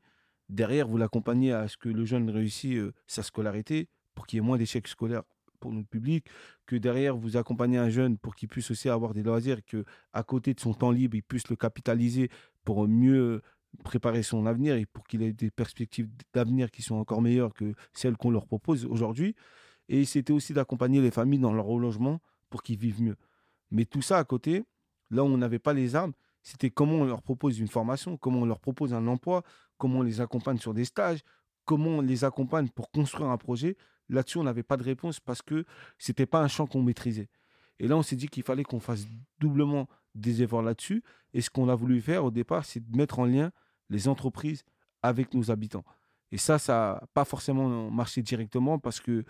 [0.49, 4.40] derrière, vous l'accompagnez à ce que le jeune réussisse euh, sa scolarité pour qu'il y
[4.40, 5.22] ait moins d'échecs scolaires
[5.59, 6.27] pour notre public,
[6.66, 10.22] que derrière, vous accompagnez un jeune pour qu'il puisse aussi avoir des loisirs, que à
[10.22, 12.29] côté de son temps libre, il puisse le capitaliser
[12.66, 13.40] pour mieux
[13.85, 17.74] préparer son avenir et pour qu'il ait des perspectives d'avenir qui sont encore meilleures que
[17.92, 19.35] celles qu'on leur propose aujourd'hui.
[19.88, 23.16] Et c'était aussi d'accompagner les familles dans leur relogement pour qu'ils vivent mieux.
[23.70, 24.64] Mais tout ça à côté,
[25.11, 28.40] là où on n'avait pas les armes, c'était comment on leur propose une formation, comment
[28.40, 29.42] on leur propose un emploi,
[29.79, 31.20] comment on les accompagne sur des stages,
[31.64, 33.76] comment on les accompagne pour construire un projet.
[34.09, 35.64] Là-dessus, on n'avait pas de réponse parce que
[35.98, 37.29] ce n'était pas un champ qu'on maîtrisait.
[37.79, 39.07] Et là, on s'est dit qu'il fallait qu'on fasse
[39.38, 41.02] doublement des efforts là-dessus.
[41.33, 43.52] Et ce qu'on a voulu faire au départ, c'est de mettre en lien
[43.90, 44.64] les entreprises
[45.02, 45.85] avec nos habitants.
[46.33, 49.24] Et ça, ça n'a pas forcément marché directement parce que,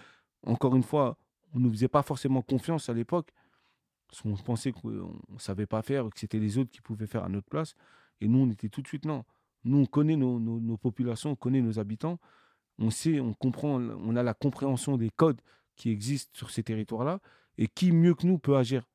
[0.46, 1.18] encore une fois,
[1.54, 3.30] on ne faisait pas forcément confiance à l'époque.
[4.08, 7.24] Parce qu'on pensait qu'on ne savait pas faire, que c'était les autres qui pouvaient faire
[7.24, 7.74] à notre place.
[8.20, 9.24] Et nous, on était tout de suite non.
[9.64, 12.18] Nous, on connaît nos populations, on connaît nos habitants.
[12.78, 15.40] On sait, on comprend, on a la compréhension des codes
[15.74, 17.20] qui existent sur ces territoires-là.
[17.58, 18.88] Et qui, mieux que nous, peut agir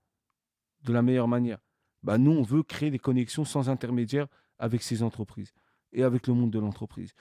[0.84, 1.60] de la meilleure manière
[2.04, 4.28] bah, Nous, on veut créer des connexions sans intermédiaire
[4.60, 5.54] avec ces entreprises
[5.94, 7.14] et avec le monde de l'entreprise.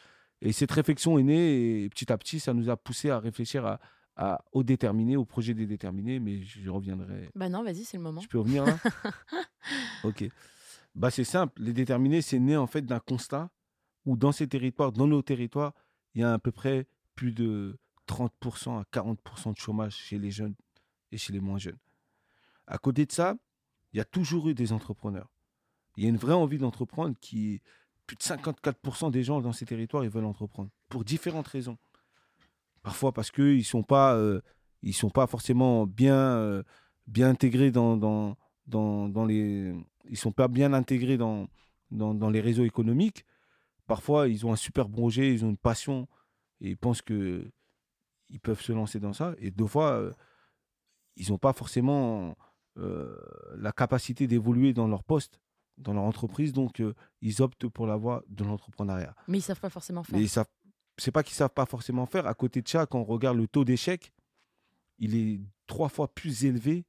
[0.43, 3.66] Et cette réflexion est née et petit à petit, ça nous a poussé à réfléchir
[3.66, 3.81] à,
[4.16, 7.31] à- au déterminé, au projet des déterminés, mais je reviendrai.
[7.35, 8.21] Bah non, vas-y, c'est le moment.
[8.21, 8.79] Je peux revenir là?
[10.05, 10.25] Ok.
[10.95, 11.61] Bah, c'est simple.
[11.62, 13.51] Les déterminés, c'est né en fait d'un constat
[14.07, 15.75] où dans ces territoires, dans nos territoires,
[16.14, 20.31] il y a à peu près plus de 30% à 40% de chômage chez les
[20.31, 20.55] jeunes
[21.12, 21.79] et chez les moins jeunes.
[22.66, 23.37] À côté de ça,
[23.92, 25.31] il y a toujours eu des entrepreneurs.
[25.96, 27.61] Il y a une vraie envie d'entreprendre qui
[28.07, 31.79] plus de 54% des gens dans ces territoires, ils veulent entreprendre pour différentes raisons.
[32.83, 34.40] Parfois parce qu'ils ne sont, pas, euh,
[34.92, 36.64] sont pas forcément bien, euh,
[37.07, 39.74] bien intégrés dans, dans, dans, les...
[40.09, 41.46] Ils sont pas bien intégrés dans,
[41.90, 43.24] dans, les réseaux économiques.
[43.87, 46.09] Parfois, ils ont un super projet, ils ont une passion
[46.61, 47.48] et ils pensent que
[48.29, 49.35] ils peuvent se lancer dans ça.
[49.38, 50.12] Et deux fois, euh,
[51.16, 52.37] ils n'ont pas forcément
[52.76, 55.40] la capacité d'évoluer dans leur poste,
[55.80, 56.52] dans leur entreprise.
[56.52, 59.14] Donc, euh, ils optent pour la voie de l'entrepreneuriat.
[59.28, 60.16] Mais ils savent pas forcément faire.
[60.16, 60.48] Mais ils savent,
[60.96, 62.26] c'est pas qu'ils savent pas forcément faire.
[62.26, 64.12] À côté de ça, quand on regarde le taux d'échec,
[64.98, 66.85] il est trois fois plus élevé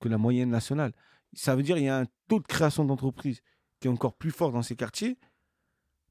[0.00, 0.92] que la moyenne nationale.
[1.32, 3.40] Ça veut dire qu'il y a un taux de création d'entreprise
[3.80, 5.18] qui est encore plus fort dans ces quartiers,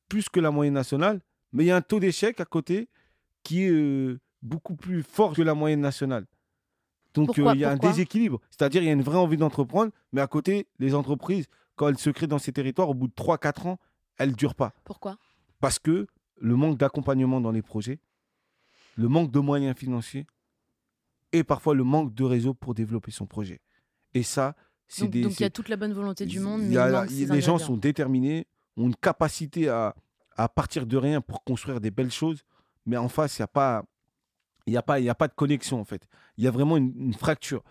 [0.09, 2.89] plus que la moyenne nationale, mais il y a un taux d'échec à côté
[3.43, 6.27] qui est euh, beaucoup plus fort que la moyenne nationale.
[7.15, 8.39] Donc euh, Pourquoi- il y a un déséquilibre.
[8.51, 11.97] C'est-à-dire il y a une vraie envie d'entreprendre, mais à côté, les entreprises, quand elles
[11.97, 13.79] se créent dans ces territoires, au bout de 3-4 ans,
[14.17, 14.73] elles ne durent pas.
[14.83, 15.17] Pourquoi?
[15.59, 16.07] Parce que
[16.39, 17.99] le manque d'accompagnement dans les projets,
[18.97, 20.25] le manque de moyens financiers
[21.31, 23.59] et parfois le manque de réseau pour développer son projet.
[24.13, 24.55] Et ça,
[24.87, 25.21] c'est des.
[25.21, 27.23] donc il y a toute la bonne volonté du monde, mais a il manque y
[27.31, 28.47] a- les gens sont déterminés,
[28.77, 29.95] ont une capacité à,
[30.37, 32.43] à partir de rien pour construire des belles choses,
[32.85, 33.83] mais en face, il n'y a pas.
[34.67, 36.07] Il n'y a, pas- il y a pas de connexion, en fait.
[36.37, 37.63] Il y a vraiment une, fracture.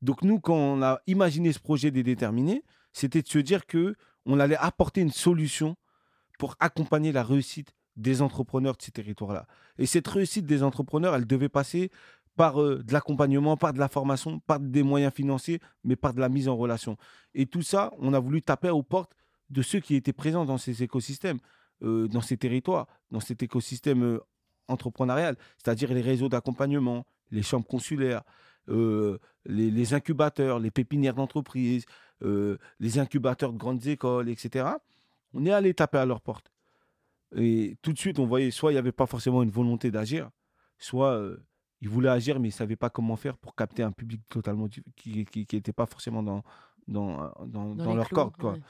[0.00, 3.94] Donc, nous, quand on a imaginé ce projet des déterminés, c'était de se dire que
[4.26, 5.76] on allait apporter une solution
[6.38, 9.46] pour accompagner la réussite des entrepreneurs de ces territoires-là.
[9.78, 11.90] Et cette réussite des entrepreneurs, elle devait passer
[12.36, 16.20] par euh, de l'accompagnement, par de la formation, par des moyens financiers, mais par de
[16.20, 16.96] la mise en relation.
[17.34, 19.12] Et tout ça, on a voulu taper aux portes
[19.50, 21.38] de ceux qui étaient présents dans ces écosystèmes,
[21.82, 24.20] euh, dans ces territoires, dans cet écosystème euh,
[24.68, 28.22] entrepreneurial, c'est-à-dire les réseaux d'accompagnement, les chambres consulaires,
[28.68, 31.84] euh, les, les incubateurs, les pépinières d'entreprise,
[32.22, 34.66] euh, les incubateurs de grandes écoles, etc.
[35.34, 36.52] On est allé taper à leur porte.
[37.34, 40.30] Et tout de suite, on voyait soit il n'y avait pas forcément une volonté d'agir,
[40.78, 41.44] soit euh,
[41.80, 44.68] ils voulaient agir, mais ils ne savaient pas comment faire pour capter un public totalement
[44.94, 46.44] qui n'était pas forcément dans,
[46.86, 48.36] dans, dans, leur clous, corde.
[48.36, 48.52] Quoi.
[48.52, 48.60] ouais.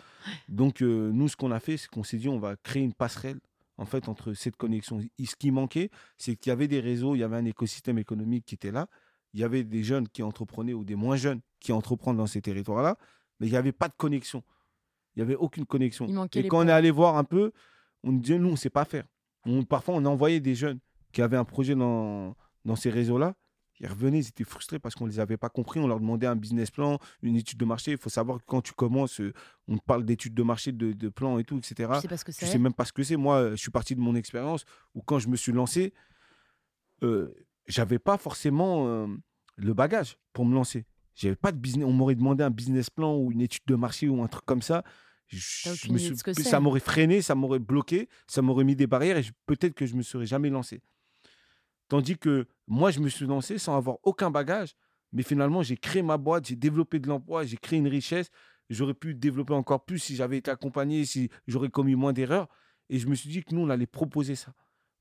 [0.49, 3.41] Donc, nous, ce qu'on a fait, c'est qu'on s'est dit, on va créer une passerelle
[3.83, 5.01] en fait entre cette connexion.
[5.19, 7.99] Et ce qui manquait, c'est qu'il y avait des réseaux, il y avait un écosystème
[7.99, 8.87] économique qui était là.
[9.35, 12.41] Il y avait des jeunes qui entreprenaient ou des moins jeunes qui entreprennent dans ces
[12.43, 12.97] territoires-là,
[13.41, 14.43] mais il n'y avait pas de connexion.
[15.15, 16.07] Il n'y avait aucune connexion.
[16.41, 17.53] Et quand on est allé voir un peu,
[18.05, 19.05] on nous disait, nous, on ne sait pas faire.
[19.45, 20.79] On- parfois, on envoyait des jeunes
[21.13, 23.35] qui avaient un projet dans, dans ces réseaux-là.
[23.83, 25.81] Ils revenaient, ils étaient frustrés parce qu'on ne les avait pas compris.
[25.81, 27.91] On leur demandait un business plan, une étude de marché.
[27.91, 29.35] Il faut savoir que quand tu commences, euh,
[29.67, 31.75] on te parle d'études de marché, de, de plans et tout, etc.
[31.97, 32.47] Je sais pas ce que Je c'est.
[32.47, 33.17] sais même pas ce que c'est.
[33.17, 34.65] Moi, euh, je suis parti de mon expérience
[34.95, 35.93] où quand je me suis lancé,
[37.03, 37.35] euh,
[37.67, 39.07] j'avais pas forcément euh,
[39.57, 40.87] le bagage pour me lancer.
[41.15, 41.87] J'avais pas de business.
[41.87, 44.63] On m'aurait demandé un business plan ou une étude de marché ou un truc comme
[44.63, 44.83] ça.
[45.27, 45.39] Je,
[45.93, 46.09] me suis-
[46.51, 49.87] ça m'aurait freiné, ça m'aurait bloqué, ça m'aurait mis des barrières et je- peut-être que
[49.87, 50.83] je me serais jamais lancé.
[51.93, 54.77] Tandis que moi, je me suis lancé sans avoir aucun bagage,
[55.13, 58.31] mais finalement, j'ai créé ma boîte, j'ai développé de l'emploi, j'ai créé une richesse.
[58.71, 62.49] J'aurais pu développer encore plus si j'avais été accompagné, si j'aurais commis moins d'erreurs.
[62.89, 64.55] Et je me suis dit que nous, on allait proposer ça.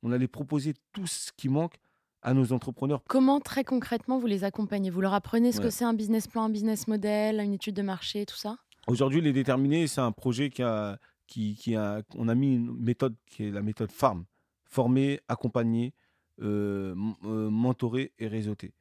[0.03, 1.75] On allait proposer tout ce qui manque
[2.21, 3.01] à nos entrepreneurs.
[3.07, 4.89] Comment très concrètement vous les accompagnez?
[4.89, 7.83] Vous leur apprenez ce que c'est un business plan, un business model, une étude de
[7.83, 8.57] marché, tout ça?
[8.87, 12.75] Aujourd'hui, les déterminés, c'est un projet qui a, qui, qui a, on a mis une
[12.77, 14.25] méthode qui est la méthode FARM.
[14.65, 15.93] Former, accompagner,
[16.41, 18.73] euh, euh, mentorer et réseauter.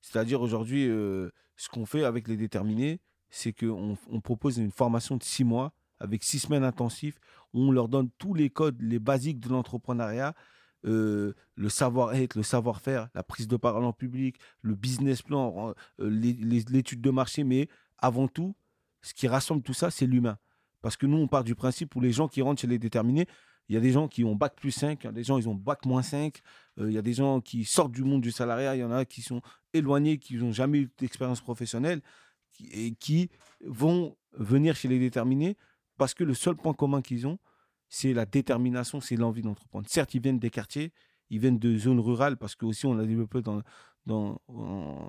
[0.00, 3.00] C'est-à-dire aujourd'hui, euh, ce qu'on fait avec les déterminés,
[3.30, 7.18] c'est qu'on on propose une formation de six mois avec six semaines intensives.
[7.52, 10.34] On leur donne tous les codes, les basiques de l'entrepreneuriat,
[10.82, 11.34] le
[11.68, 17.42] savoir-être, le savoir-faire, la prise de parole en public, le business plan, l'étude de marché,
[17.42, 18.54] mais avant tout,
[19.02, 20.36] ce qui rassemble tout ça, c'est l'humain.
[20.82, 23.26] Parce que nous, on part du principe où les gens qui rentrent chez les déterminés,
[23.68, 25.40] il y a des gens qui ont bac plus 5, il y a des gens
[25.40, 26.40] qui ont bac moins 5, euh,
[26.78, 29.04] il y a des gens qui sortent du monde du salariat, il y en a
[29.04, 29.40] qui sont
[29.72, 32.00] éloignés, qui n'ont jamais eu d'expérience professionnelle
[32.52, 33.30] qui- et qui
[33.64, 35.56] vont venir chez les déterminés
[35.96, 37.38] parce que le seul point commun qu'ils ont,
[37.88, 39.86] c'est la détermination, c'est l'envie d'entreprendre.
[39.88, 40.92] Certes, ils viennent des quartiers,
[41.30, 43.62] ils viennent de zones rurales parce que aussi on a développé dans,
[44.06, 44.40] dans,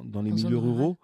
[0.03, 0.99] dans les milieux rurale, ruraux.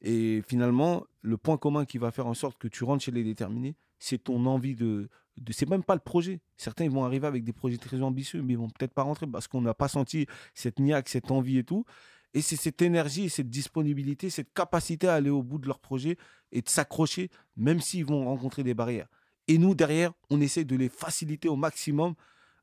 [0.00, 3.24] Et finalement, le point commun qui va faire en sorte que tu rentres chez les
[3.24, 5.08] déterminés, c'est ton envie de.
[5.50, 6.40] c'est même pas le projet.
[6.58, 9.26] Certains ils vont arriver avec des projets très ambitieux, mais ils vont peut-être pas rentrer
[9.26, 11.86] parce qu'on n'a pas senti cette niaque, cette envie et tout.
[12.34, 16.18] Et c'est cette énergie, cette disponibilité, cette capacité à aller au bout de leur projet
[16.52, 19.08] et de s'accrocher, même s'ils vont rencontrer des barrières.
[19.48, 22.14] Et nous, derrière, on essaie de les faciliter au maximum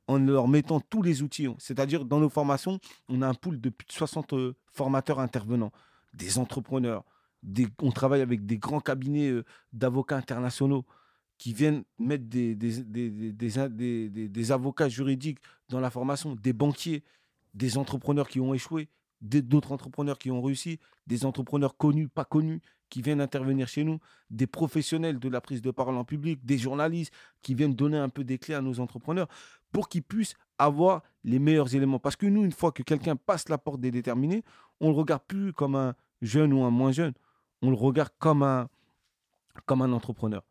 [0.07, 1.47] en leur mettant tous les outils.
[1.57, 5.71] C'est-à-dire, dans nos formations, on a un pool de plus de 60 euh, formateurs intervenants,
[6.13, 7.03] des entrepreneurs.
[7.81, 10.85] on travaille avec des grands cabinets euh, d'avocats internationaux
[11.41, 12.51] qui viennent mettre des,
[14.51, 17.03] avocats juridiques dans la formation, des banquiers,
[17.55, 18.89] des entrepreneurs qui ont échoué,
[19.23, 20.77] d'autres entrepreneurs qui ont réussi,
[21.07, 23.97] des entrepreneurs connus, pas connus, qui viennent intervenir chez nous,
[24.29, 28.09] des professionnels de la prise de parole en public, des journalistes qui viennent donner un
[28.09, 29.27] peu des clés à nos entrepreneurs
[29.71, 31.97] pour qu'ils puissent avoir les meilleurs éléments.
[31.97, 34.43] Parce que nous, une fois que quelqu'un passe la porte des déterminés,
[34.79, 37.13] on ne le regarde plus comme un jeune ou un moins jeune,
[37.63, 38.67] on le regarde comme un
[39.91, 40.43] entrepreneur.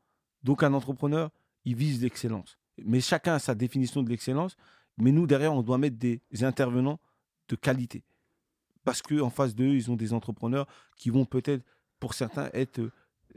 [0.45, 1.31] Donc un entrepreneur,
[1.65, 2.59] il vise l'excellence.
[2.85, 4.57] Mais chacun a sa définition de l'excellence.
[4.99, 6.99] Mais nous, derrière, on doit mettre des intervenants
[7.49, 8.03] de qualité.
[8.85, 11.65] Parce qu'en face d'eux, ils ont des entrepreneurs qui vont peut-être,
[11.99, 12.81] pour certains, être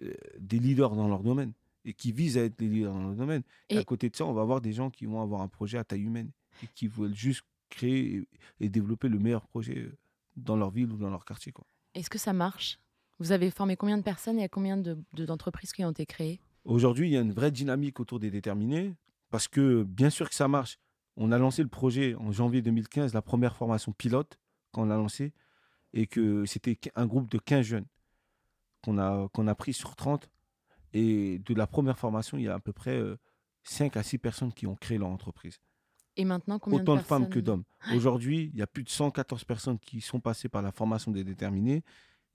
[0.02, 1.52] euh, des leaders dans leur domaine
[1.86, 3.44] et qui visent à être des leaders dans leur domaine.
[3.70, 5.48] Et, Et- à côté de ça, on va avoir des gens qui vont avoir un
[5.50, 6.32] projet à taille humaine
[6.64, 8.28] et qui veulent juste créer et,
[8.66, 9.98] et développer le meilleur projet euh,
[10.38, 11.54] dans leur ville ou dans leur quartier.
[11.94, 12.80] Est-ce que ça marche?
[13.20, 16.06] Vous avez formé combien de personnes et à combien de- de- d'entreprises qui ont été
[16.06, 16.40] créées?
[16.66, 18.96] Aujourd'hui, il y a une vraie dynamique autour des déterminés
[19.30, 20.78] parce que bien sûr que ça marche.
[21.16, 24.40] On a lancé le projet en janvier 2015, la première formation pilote
[24.72, 25.34] quand on l'a lancé
[25.94, 27.86] et que c'était un groupe de 15 jeunes
[28.84, 30.30] qu'on a, qu'on a pris sur 30.
[30.94, 33.18] Et de la première formation, il y a à peu près euh,
[33.64, 35.60] 5 à 6 personnes qui ont créé leur entreprise.
[36.16, 37.64] Et maintenant, combien Autant de de, femmes que d'hommes.
[37.96, 41.24] Aujourd'hui, il y a plus de 114 personnes qui sont passées par la formation des
[41.24, 41.84] déterminés.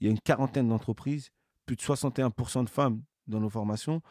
[0.00, 1.30] Il y a une quarantaine d'entreprises,
[1.64, 4.02] plus de 61% de femmes dans nos formations.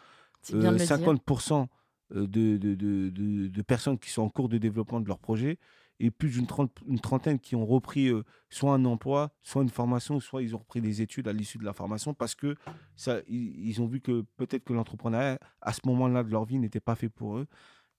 [0.54, 0.88] Euh, le dire.
[1.16, 1.68] 50%
[2.12, 5.58] de, de, de- de- personnes qui sont en cours de développement de leur projet
[6.00, 6.46] et plus d'une
[7.02, 10.80] trentaine qui ont repris euh, soit un emploi, soit une formation, soit ils ont repris
[10.80, 12.56] des études à l'issue de la formation parce que
[12.96, 16.60] ça, ils, ils ont vu que peut-être que l'entrepreneuriat, à ce moment-là de leur vie,
[16.60, 17.48] n'était pas fait pour eux.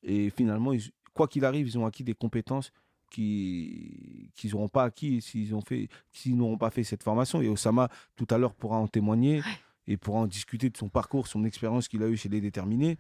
[0.05, 2.71] Et finalement, ils- quoi qu'il arrive, ils ont acquis des compétences
[3.11, 7.41] qui qu'ils n'auront pas acquis s'ils ont fait s'ils n'auront pas fait cette formation.
[7.43, 9.43] Et Osama, tout à l'heure, pourra en témoigner
[9.89, 12.99] et pourra en discuter de son parcours, son expérience qu'il a eue chez les déterminés.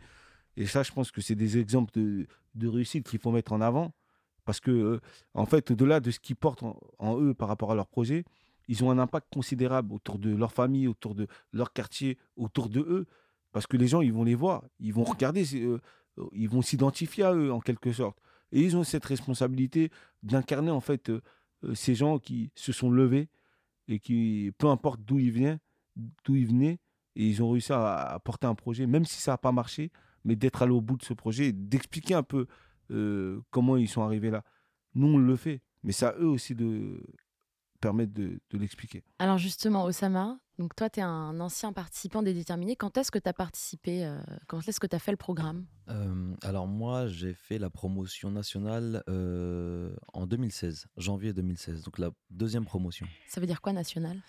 [0.56, 2.26] Et ça, je pense que c'est des exemples de,
[2.66, 3.92] réussite qu'il faut mettre en avant.
[4.46, 5.00] Parce que, euh,
[5.34, 6.64] en fait, au-delà de ce qu'ils portent
[6.98, 8.24] en, eux par rapport à leur projet,
[8.68, 12.80] ils ont un impact considérable autour de leur famille, autour de leur quartier, autour de
[12.80, 13.06] eux.
[13.52, 15.78] Parce que les gens, ils vont les voir, ils vont regarder, euh,
[16.32, 18.18] ils vont s'identifier à eux, en quelque sorte.
[18.50, 19.90] Et ils ont cette responsabilité
[20.22, 21.20] d'incarner, en fait, euh,
[21.74, 23.28] ces gens qui se sont levés
[23.88, 25.58] et qui, peu importe d'où ils viennent,
[26.24, 26.78] d'où ils venaient,
[27.16, 29.90] et ils ont réussi à, à porter un projet, même si ça n'a pas marché,
[30.24, 32.46] mais d'être allé au bout de ce projet et d'expliquer un peu
[32.90, 34.44] euh, comment ils sont arrivés là.
[34.94, 37.02] Nous, on le fait, mais c'est à eux aussi de
[37.80, 39.04] permettre de, de l'expliquer.
[39.18, 42.74] Alors justement, Osama, donc toi, tu es un ancien participant des déterminés.
[42.74, 45.66] Quand est-ce que tu as participé euh, Quand est-ce que tu as fait le programme?
[45.88, 52.10] Euh, alors moi, j'ai fait la promotion nationale euh, en 2016, janvier 2016, donc la
[52.30, 53.06] deuxième promotion.
[53.28, 54.20] Ça veut dire quoi, national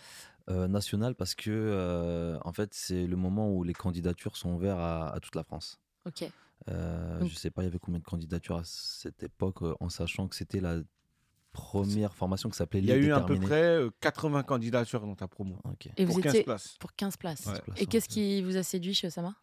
[0.51, 4.79] Euh, nationale parce que euh, en fait c'est le moment où les candidatures sont ouvertes
[4.79, 5.79] à, à toute la France.
[6.07, 6.27] Ok.
[6.69, 9.75] Euh, Donc- je sais pas, il y avait combien de candidatures à cette époque, euh,
[9.79, 10.77] en sachant que c'était la
[11.51, 15.15] première formation qui s'appelait Il y a eu à peu près euh, 80 candidatures dans
[15.15, 15.57] ta promo.
[15.65, 15.88] Ok.
[15.97, 16.75] Et pour vous 15 étiez places.
[16.79, 17.45] pour 15 places.
[17.47, 17.62] Ouais.
[17.77, 19.35] Et qu'est-ce qui vous a séduit chez Osama?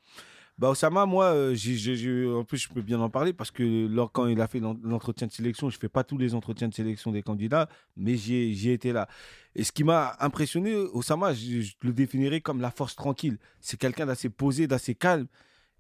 [0.59, 4.11] Bah Osama, moi, euh, j'ai- en plus, je peux bien en parler parce que lors,
[4.11, 6.73] quand il a fait l'en- l'entretien de sélection, je fais pas tous les entretiens de
[6.75, 9.07] sélection des candidats, mais j'y ai, j'y ai été là.
[9.55, 13.37] Et ce qui m'a impressionné, Osama, je, je le définirais comme la force tranquille.
[13.61, 15.27] C'est quelqu'un d'assez posé, d'assez calme.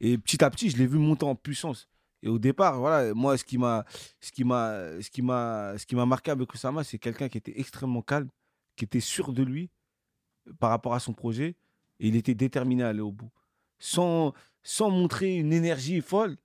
[0.00, 1.88] Et petit à petit, je l'ai vu monter en puissance.
[2.22, 3.86] Et au départ, voilà, moi, ce qui m'a,
[4.20, 4.44] ce qui
[5.96, 8.28] m'a marqué avec Osama, c'est quelqu'un qui était extrêmement calme,
[8.76, 9.70] qui était sûr de lui
[10.48, 11.56] euh, par rapport à son projet,
[11.98, 13.30] et il était déterminé à aller au bout,
[13.78, 14.32] sans,
[14.66, 16.36] sans montrer une énergie folle,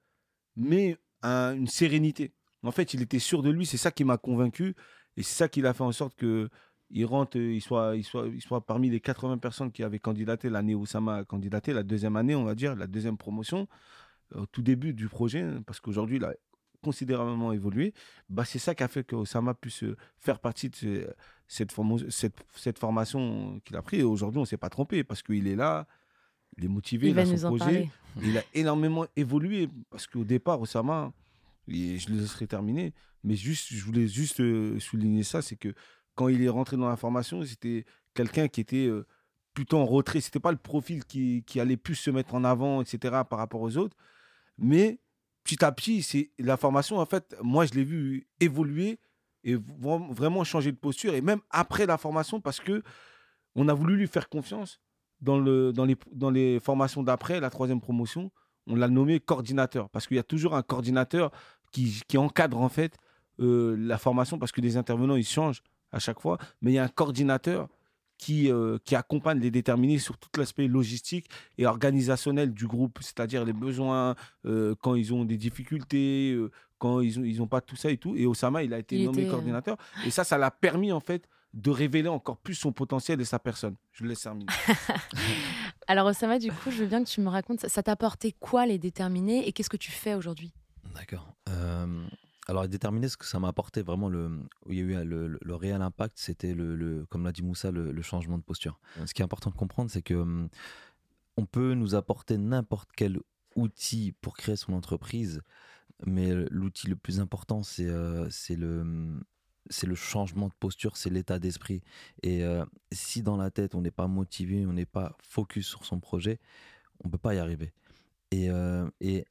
[0.55, 2.33] mais un- une sérénité.
[2.63, 4.75] En fait, il était sûr de lui, c'est ça qui m'a convaincu,
[5.17, 6.49] et c'est ça qui a fait en sorte que
[6.91, 10.49] il euh, il soit, il soit, il soit parmi les 80 personnes qui avaient candidaté
[10.49, 13.67] l'année où Osama a candidaté, la deuxième année, on va dire, la deuxième promotion,
[14.35, 16.33] au tout début du projet, hein, parce qu'aujourd'hui, il a
[16.83, 17.93] considérablement évolué.
[18.29, 21.07] Bah, c'est ça qui a fait que Osama puisse euh, faire partie de
[21.47, 21.71] cette,
[22.55, 23.99] cette formation qu'il a pris.
[23.99, 25.87] Et aujourd'hui, on ne s'est pas trompé, parce qu'il est là,
[26.57, 27.63] il est motivé, Il il, a son nous en projet.
[27.65, 27.89] parler.
[28.23, 31.13] Il a énormément évolué parce qu'au départ, Osama,
[31.67, 35.73] et je le laisserai terminer, mais juste, je voulais juste euh, souligner ça, c'est que
[36.15, 39.05] quand il est rentré dans la formation, c'était quelqu'un qui était euh,
[39.53, 40.19] plutôt en retrait.
[40.19, 43.61] C'était pas le profil qui, qui allait plus se mettre en avant, etc., par rapport
[43.61, 43.95] aux autres.
[44.57, 44.99] Mais
[45.45, 48.99] petit à petit, c'est la formation, en fait, moi, je l'ai vu évoluer
[49.45, 51.13] et vra- vraiment changer de posture.
[51.13, 52.83] Et même après la formation, parce que
[53.55, 54.81] on a voulu lui faire confiance
[55.21, 58.31] dans, le, dans, les, dans les formations d'après, la troisième promotion,
[58.67, 59.89] on l'a nommé coordinateur.
[59.89, 61.31] Parce qu'il y a toujours un coordinateur
[61.71, 62.97] qui, qui encadre en fait
[63.39, 66.37] euh, la formation, parce que les intervenants, ils changent à chaque fois.
[66.61, 67.67] Mais il y a un coordinateur
[68.17, 73.45] qui, euh, qui accompagne les déterminés sur tout l'aspect logistique et organisationnel du groupe, c'est-à-dire
[73.45, 76.37] les besoins, euh, quand ils ont des difficultés,
[76.77, 78.15] quand ils n'ont ils ont pas tout ça et tout.
[78.15, 79.77] Et Osama, il a été Il nommé était, coordinateur.
[80.05, 83.39] Et ça, ça l'a permis en fait de révéler encore plus son potentiel et sa
[83.39, 83.75] personne.
[83.91, 84.45] Je le laisse terminer.
[85.87, 88.65] Alors Osama, du coup, je veux bien que tu me racontes, ça- t'a apporté quoi
[88.65, 90.53] les déterminés et qu'est-ce que tu fais aujourd'hui?
[90.95, 91.33] D'accord.
[91.49, 92.05] Euh,
[92.47, 94.27] alors, déterminer ce que ça m'a apporté, vraiment, le,
[94.65, 97.31] où il y a eu le, le- le réel impact, c'était, le, le- comme l'a
[97.31, 98.79] dit Moussa, le, le changement de posture.
[99.05, 100.49] Ce qui est important de comprendre, c'est que hum,
[101.37, 103.19] on peut nous apporter n'importe quel
[103.55, 105.41] outil pour créer son entreprise,
[106.05, 109.23] mais l'outil le plus important, c'est euh, c'est le, hum,
[109.71, 111.81] c'est le changement de posture, c'est l'état d'esprit.
[112.21, 115.85] Et euh, si dans la tête, on n'est pas motivé, on n'est pas focus sur
[115.85, 116.39] son projet,
[117.03, 117.73] on peut pas y arriver.
[118.31, 119.25] Et, euh, et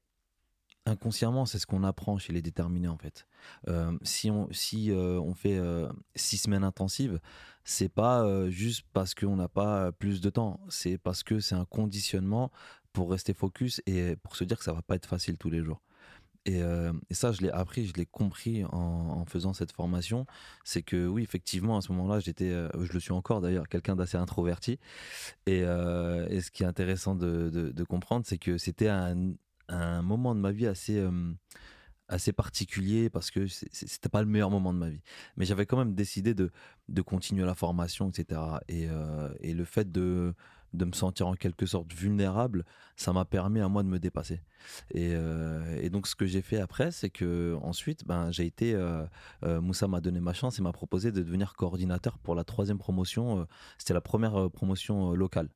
[0.87, 3.26] inconsciemment, c'est ce qu'on apprend chez les déterminés en fait.
[3.68, 5.61] Euh, si on, si, on fait
[6.16, 7.20] six semaines intensives,
[7.64, 11.67] c'est pas juste parce qu'on n'a pas plus de temps, c'est parce que c'est un
[11.67, 12.50] conditionnement
[12.92, 15.62] pour rester focus et pour se dire que ça va pas être facile tous les
[15.62, 15.81] jours.
[16.46, 20.26] Et, euh, et ça, je l'ai appris, je l'ai compris en, faisant cette formation.
[20.64, 23.96] C'est que oui, effectivement, à ce moment-là, j'étais, euh, je le suis encore d'ailleurs, quelqu'un
[23.96, 24.78] d'assez introverti.
[25.46, 29.34] Et, euh, ce qui est intéressant de, comprendre, c'est que c'était un,
[30.02, 31.02] moment de ma vie assez,
[32.08, 35.02] assez particulier parce que c'était pas le meilleur moment de ma vie.
[35.36, 36.50] Mais j'avais quand même décidé de,
[36.88, 38.40] de continuer la formation, etc.
[38.68, 38.88] Et,
[39.40, 40.34] et le fait de,
[40.73, 42.64] de me sentir en quelque sorte vulnérable,
[42.96, 44.40] ça m'a permis à moi de me dépasser.
[44.92, 49.04] Et, euh, donc ce que j'ai fait après, c'est que ensuite, ben, j'ai été, euh,
[49.44, 52.79] euh, Moussa m'a donné ma chance et m'a proposé de devenir coordinateur pour la troisième
[52.79, 53.46] promotion.
[53.79, 55.48] C'était la première promotion locale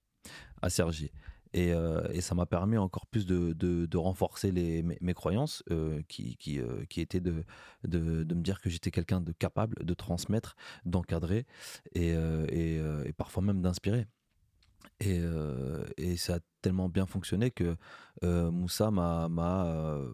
[0.62, 1.10] à Cergy.
[1.52, 1.68] Et,
[2.10, 5.62] et ça m'a permis encore plus de, de- renforcer les, mes, croyances
[6.08, 6.60] qui, qui,
[6.90, 7.44] qui étaient de,
[7.86, 11.46] de, de me dire que j'étais quelqu'un de capable de transmettre, d'encadrer
[11.94, 14.08] et, et, et parfois même d'inspirer.
[15.00, 17.76] Et, euh, et ça a tellement bien fonctionné que
[18.22, 20.08] euh, Moussa m'a m'a euh,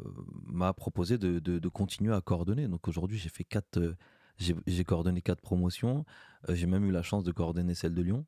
[0.46, 2.68] m'a proposé de, de, de continuer à coordonner.
[2.68, 3.96] Donc aujourd'hui, j'ai fait quatre, euh,
[4.38, 6.04] j'ai j'ai coordonné quatre promotions.
[6.48, 8.24] J'ai même eu la chance de coordonner celle de Lyon.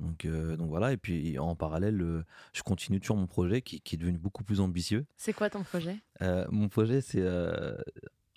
[0.00, 0.92] Donc, donc voilà.
[0.92, 4.60] Et puis en parallèle, je continue toujours mon projet qui, qui est devenu beaucoup plus
[4.60, 5.06] ambitieux.
[5.16, 6.02] C'est quoi ton projet?
[6.50, 7.24] Mon projet, c'est.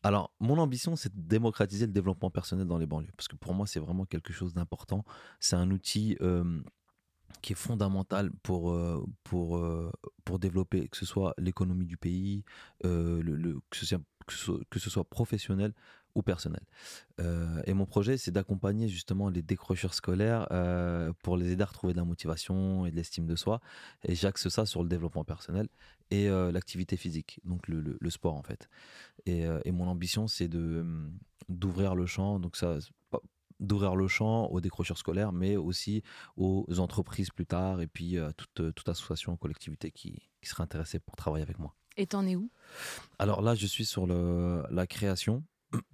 [0.03, 3.09] Alors, mon ambition, c'est de démocratiser le développement personnel dans les banlieues.
[3.17, 5.03] Parce que pour moi, c'est vraiment quelque chose d'important.
[5.39, 6.61] C'est un outil euh,
[7.41, 9.91] qui est fondamental pour, euh, pour, euh,
[10.23, 12.43] pour développer, que ce soit l'économie du pays,
[12.86, 14.01] euh, le, que, ce soit,
[14.69, 15.73] que, ce soit, professionnel
[16.15, 16.61] ou personnel.
[17.67, 20.47] Et mon projet, c'est d'accompagner justement les décrocheurs scolaires
[21.23, 23.59] pour les aider à retrouver de la motivation et de l'estime de soi.
[24.03, 25.67] Et j'axe ça sur le développement personnel
[26.11, 28.69] et l'activité physique, donc le, le- sport en fait.
[29.25, 31.11] Et, et mon ambition, c'est hum,
[31.49, 32.77] d'ouvrir le champ, donc ça,
[33.60, 36.03] d'ouvrir le champ aux décrocheurs scolaires, mais aussi
[36.38, 40.64] aux entreprises plus tard, et puis à toute, euh, toute association, collectivité qui, qui serait
[40.64, 41.76] intéressée pour travailler avec moi.
[41.97, 42.49] Et t'en es où?
[43.20, 45.43] Alors là, je suis sur le, la création.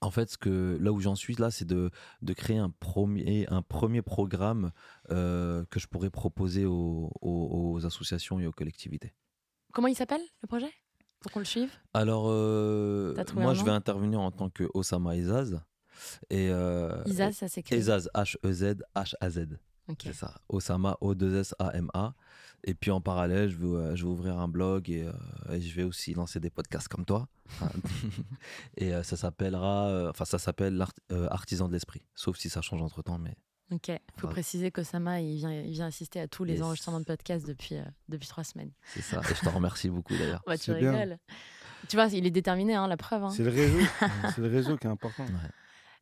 [0.00, 1.90] En fait, ce que, là où j'en suis, là, c'est de,
[2.22, 4.70] de créer un premier, un premier programme
[5.10, 9.12] euh, que je pourrais proposer aux, aux- aux associations et aux collectivités.
[9.72, 10.70] Comment il s'appelle le projet?
[11.20, 11.72] Pour qu'on le suive?
[11.94, 15.58] Alors, euh, moi, je vais intervenir en tant que Osama Izaz.
[16.30, 17.74] Et, euh, Isaz, ça s'écrit.
[17.76, 19.46] Ezaz, H-E-Z, H-A-Z.
[19.88, 20.00] Ok.
[20.02, 20.34] C'est ça.
[20.48, 22.14] Osama, O-2-S-A-M-A.
[22.64, 25.12] Et puis en parallèle, je vais, euh, je vais ouvrir un blog et, euh,
[25.54, 27.28] et je vais aussi lancer des podcasts comme toi.
[28.76, 32.02] et euh, ça s'appellera, euh, enfin, ça s'appelle l'art- euh, Artisan de l'esprit.
[32.14, 33.36] Sauf si ça change entre temps, mais
[33.70, 33.86] Ok.
[33.88, 34.32] Faut Voilà.
[34.32, 36.62] préciser qu'Osama, il vient, il vient assister à tous les Yes.
[36.62, 38.70] enregistrements de podcast depuis, euh, depuis trois semaines.
[38.94, 39.20] c'est ça.
[39.30, 40.42] Et je te remercie beaucoup d'ailleurs.
[40.46, 40.92] Ouais, tu C'est bien.
[40.92, 41.18] rigoles.
[41.88, 43.24] Tu vois, il est déterminé, hein, la preuve.
[43.24, 43.30] hein.
[43.30, 43.78] C'est le réseau.
[44.34, 45.26] c'est le réseau qui est important.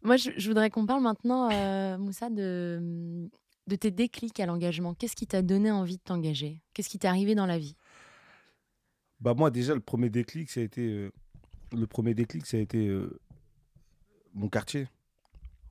[0.07, 3.29] Moi, je, voudrais qu'on parle maintenant, euh, Moussa, de,
[3.67, 4.95] de tes déclics à l'engagement.
[4.95, 6.63] Qu'est-ce qui t'a donné envie de t'engager?
[6.73, 7.75] Qu'est-ce qui t'est arrivé dans la vie?
[9.19, 11.11] Bah moi déjà le premier déclic ça a été euh,
[11.73, 13.19] le premier déclic ça a été euh,
[14.35, 14.89] mon quartier.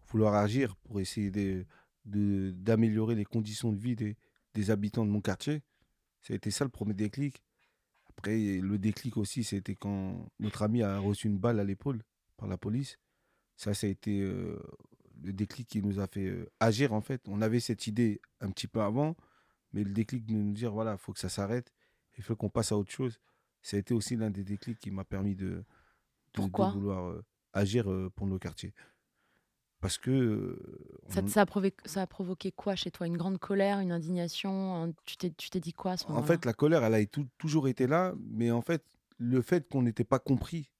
[0.09, 1.63] Vouloir agir pour essayer de
[2.05, 4.17] de- d'améliorer les conditions de vie des,
[4.53, 5.61] des habitants de mon quartier.
[6.23, 7.41] Ça a été ça le premier déclic.
[8.09, 12.01] Après le déclic aussi c'était quand notre ami a reçu une balle à l'épaule
[12.37, 12.97] par la police
[13.55, 14.57] ça ça a été euh,
[15.23, 18.49] le déclic qui nous a fait euh, agir en fait on avait cette idée un
[18.51, 19.15] petit peu avant
[19.73, 21.73] mais le déclic de nous dire voilà faut que ça s'arrête
[22.17, 23.19] il faut qu'on passe à autre chose
[23.61, 25.63] ça a été aussi l'un des déclics qui m'a permis de, de- de,
[26.33, 26.67] Pourquoi?
[26.71, 27.85] vouloir euh, agir
[28.15, 28.73] pour nos quartiers.
[29.81, 30.59] Parce que.
[31.09, 33.07] ça, on- ça a provoqué, ça a provoqué quoi chez toi?
[33.07, 36.27] Une grande colère, une indignation un- Tu t'es dit quoi à ce en moment-là?
[36.27, 38.83] fait, la colère, elle a tou- toujours été là, mais en fait,
[39.17, 40.71] le fait qu'on n'était pas compris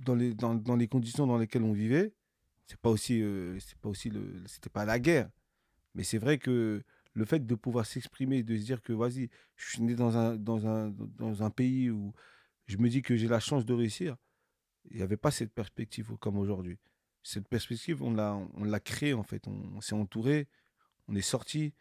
[0.00, 2.12] dans les, dans, dans les conditions dans lesquelles on vivait,
[2.66, 5.30] c'est pas aussi, euh, c'est pas aussi le, c'était pas la guerre,
[5.94, 6.82] mais c'est vrai que
[7.14, 10.36] le fait de pouvoir s'exprimer, de se dire que vas-y, je suis né dans un,
[10.36, 12.12] dans un, dans un pays où
[12.66, 14.16] je me dis que j'ai la chance de réussir,
[14.90, 16.78] il n'y avait pas cette perspective comme aujourd'hui.
[17.22, 20.48] Cette perspective, on l'a, on l'a créée en fait, on, s'est entouré,
[21.08, 21.74] on est sorti,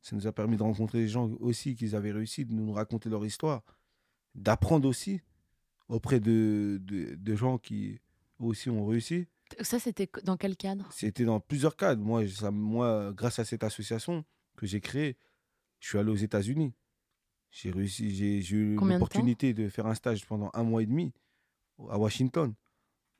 [0.00, 3.10] ça nous a permis de rencontrer des gens aussi qui avaient réussi, de nous raconter
[3.10, 3.62] leur histoire,
[4.34, 5.20] d'apprendre aussi
[5.88, 8.00] auprès de, de, de gens qui
[8.38, 9.26] aussi ont réussi.
[9.60, 10.88] Ça, c'était dans quel cadre?
[10.92, 12.02] C'était dans plusieurs cadres.
[12.02, 14.24] Moi, ça- moi, grâce à cette association
[14.56, 15.16] que j'ai créée,
[15.80, 16.74] je suis allé aux États-Unis.
[17.50, 21.12] J'ai réussi, j'ai eu de l'opportunité de faire un stage pendant un mois et demi
[21.88, 22.52] à Washington,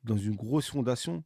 [0.05, 1.25] dans une grosse fondation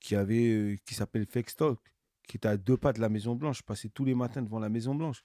[0.00, 1.78] qui avait, euh, qui s'appelle Fextalk,
[2.26, 3.58] qui était à deux pas de la Maison Blanche.
[3.58, 5.22] Je passais tous les matins devant la Maison Blanche.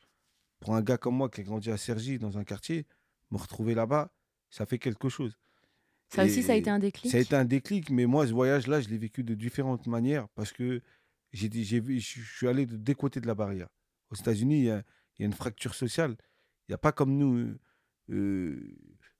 [0.59, 2.86] Pour un gars comme moi qui a grandi à Cergy, dans un quartier,
[3.32, 4.11] me retrouver là-bas,
[4.53, 5.35] ça fait quelque chose.
[6.09, 7.11] Ça aussi, ça a été un déclic?
[7.11, 10.29] Ça a été un déclic, mais moi, ce voyage-là, je l'ai vécu de différentes manières
[10.35, 10.81] parce que
[11.31, 13.69] j'ai je suis allé de des côtés de la barrière.
[14.11, 14.83] Aux États-Unis, il y a,
[15.17, 16.15] il y a une fracture sociale.
[16.67, 17.59] Il n'y a pas comme nous euh,
[18.11, 18.75] euh,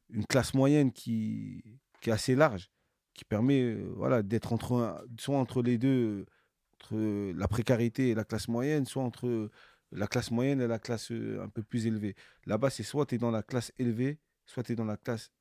[0.10, 1.64] une classe moyenne qui,
[2.00, 2.70] qui est assez large,
[3.16, 6.28] qui permet euh, voilà, d'être entre, un- soit entre les deux,
[6.76, 6.96] entre
[7.36, 9.50] la précarité et la classe moyenne, soit entre
[9.92, 12.16] la classe moyenne et la classe un peu plus élevée.
[12.46, 15.32] Là-bas, c'est soit tu es dans la classe élevée, soit tu es dans la classe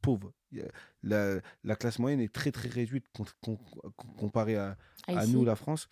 [0.00, 0.32] pauvre.
[1.02, 3.58] La, la classe moyenne est très très réduite com- com-
[4.16, 4.76] comparée à, à
[5.08, 5.88] Ah, nous, la France.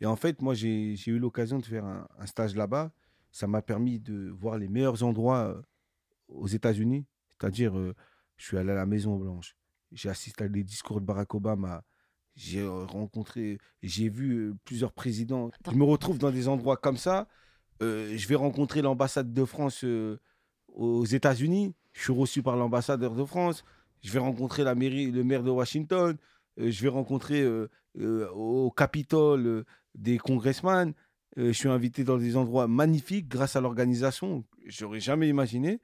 [0.00, 2.92] Et en fait, moi, j'ai eu l'occasion de faire un, un stage là-bas.
[3.32, 5.62] Ça m'a permis de voir les meilleurs endroits euh,
[6.28, 7.04] aux États-Unis.
[7.30, 7.94] C'est-à-dire, euh,
[8.36, 9.56] je suis allé à la Maison Blanche.
[9.92, 11.84] J'ai assisté à des discours de Barack Obama.
[12.36, 15.50] J'ai rencontré, j'ai vu euh, plusieurs présidents.
[15.68, 17.26] Je me retrouve dans des endroits comme ça.
[17.82, 20.20] Euh, je vais rencontrer l'ambassade de France euh,
[20.78, 21.74] aux États-Unis.
[21.92, 23.64] Je suis reçu par l'ambassadeur de France.
[24.02, 26.16] Je vais rencontrer la mairie, le maire de Washington.
[26.58, 27.68] Euh, je vais rencontrer euh,
[28.00, 29.64] euh, au Capitole
[29.94, 30.94] des congressmen.
[31.36, 34.44] Je suis invité dans des endroits magnifiques grâce à l'organisation.
[34.66, 35.80] J'aurais jamais imaginé.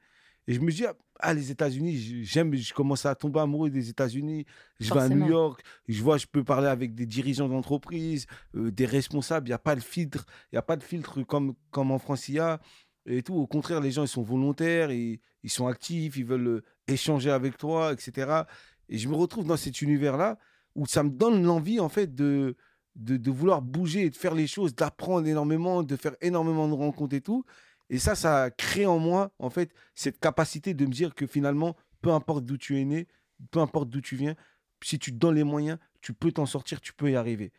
[0.47, 3.89] Et je me dis, ah, ah, les États-Unis, j'aime, je commence à tomber amoureux des
[3.89, 4.47] États-Unis.
[4.81, 5.27] Je vais à New.
[5.27, 8.27] York, je vois, je peux parler avec des dirigeants d'entreprise,
[8.57, 9.47] euh, des responsables.
[9.47, 11.99] Il n'y a pas de filtre, il y a pas de filtre comme, comme en
[11.99, 12.61] France il y a.
[13.07, 13.35] Et tout.
[13.35, 17.31] Au contraire, les gens, ils sont volontaires, ils, ils sont actifs, ils veulent euh, échanger
[17.31, 18.43] avec toi, etc.
[18.89, 20.39] Et je me retrouve dans cet univers-là
[20.75, 22.57] où ça me donne l'envie, en fait, de,
[22.97, 27.21] de, vouloir bouger de faire les choses, d'apprendre énormément, de faire énormément de rencontres et
[27.21, 27.45] tout.
[27.91, 31.77] Et ça, ça crée en moi, en fait, cette capacité de me dire que finalement,
[32.01, 33.07] peu importe d'où tu es né,
[33.51, 34.35] peu importe d'où tu viens,
[34.83, 37.53] si tu te donnes les moyens, tu peux t'en sortir, tu peux y arriver.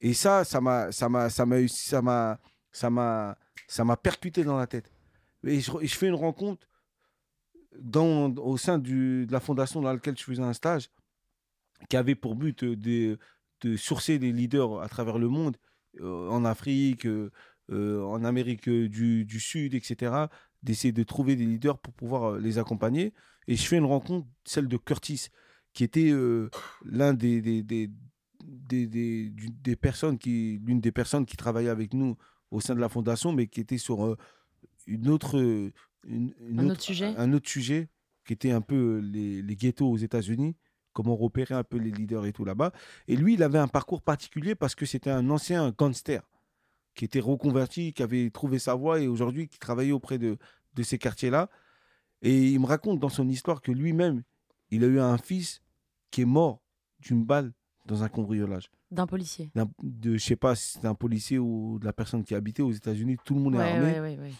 [0.00, 2.40] Et ça, ça m'a, ça m'a, ça m'a, ça m'a,
[2.72, 3.36] ça m'a,
[3.68, 4.92] ça m'a percuté dans la tête.
[5.44, 6.66] Et je, fais une rencontre
[7.78, 10.90] dans, au sein de la fondation dans laquelle je faisais un stage,
[11.88, 13.18] qui avait pour but de,
[13.76, 15.56] sourcer des leaders à travers le monde,
[16.00, 17.30] euh, en Afrique, euh,
[17.70, 20.26] euh, en Amérique du, Sud, etc.,
[20.62, 23.14] d'essayer de trouver des leaders pour pouvoir les accompagner.
[23.46, 25.28] Et je fais une rencontre, celle de Curtis,
[25.72, 27.16] qui était l'une
[29.60, 32.16] des personnes qui travaillait avec nous
[32.50, 34.16] au sein de la fondation, mais qui était sur euh,
[34.86, 35.72] une autre, euh,
[36.04, 37.14] une- une Un autre sujet?
[37.16, 37.88] un autre sujet,
[38.26, 40.56] qui était un peu euh, les, les ghettos aux États-Unis,
[40.92, 42.72] comment repérer un peu les leaders et tout là-bas.
[43.06, 46.22] Et lui, il avait un parcours particulier parce que c'était un ancien gangster
[46.94, 50.36] qui était reconverti, qui avait trouvé sa voie et aujourd'hui qui travaillait auprès de,
[50.74, 51.48] de ces quartiers-là.
[52.22, 54.22] Et il me raconte dans son histoire que lui-même,
[54.70, 55.62] il a eu un fils
[56.10, 56.62] qui est mort
[56.98, 57.52] d'une balle
[57.90, 58.70] dans un cambriolage.
[58.90, 59.50] D'un policier.
[59.82, 62.72] De, je sais pas si c'était un policier ou de la personne qui habitait aux
[62.72, 63.16] États-Unis.
[63.24, 63.92] Tout le monde est armé.
[63.92, 64.32] ouais, ouais, ouais.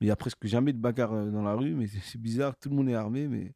[0.00, 2.68] Il y a presque jamais de bagarre euh, dans la rue, mais c'est bizarre, tout
[2.68, 3.54] le monde est armé, mais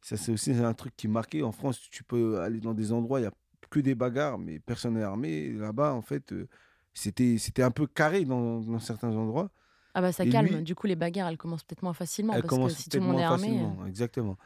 [0.00, 1.42] ça c'est aussi un truc qui est marqué.
[1.42, 3.32] En France, tu peux aller dans des endroits, il n'y a
[3.68, 5.52] que des bagarres, mais personne n'est armé.
[5.52, 6.48] Là-bas, en fait, euh,
[6.94, 9.50] c'était c'était un peu carré dans, dans certains endroits.
[9.94, 10.46] Ah bah ça Et calme.
[10.56, 12.32] lui- Du coup, les bagarres, elles commencent peut-être moins facilement.
[12.40, 13.60] Parce que si tout le monde est armé.
[13.60, 14.38] euh, exactement.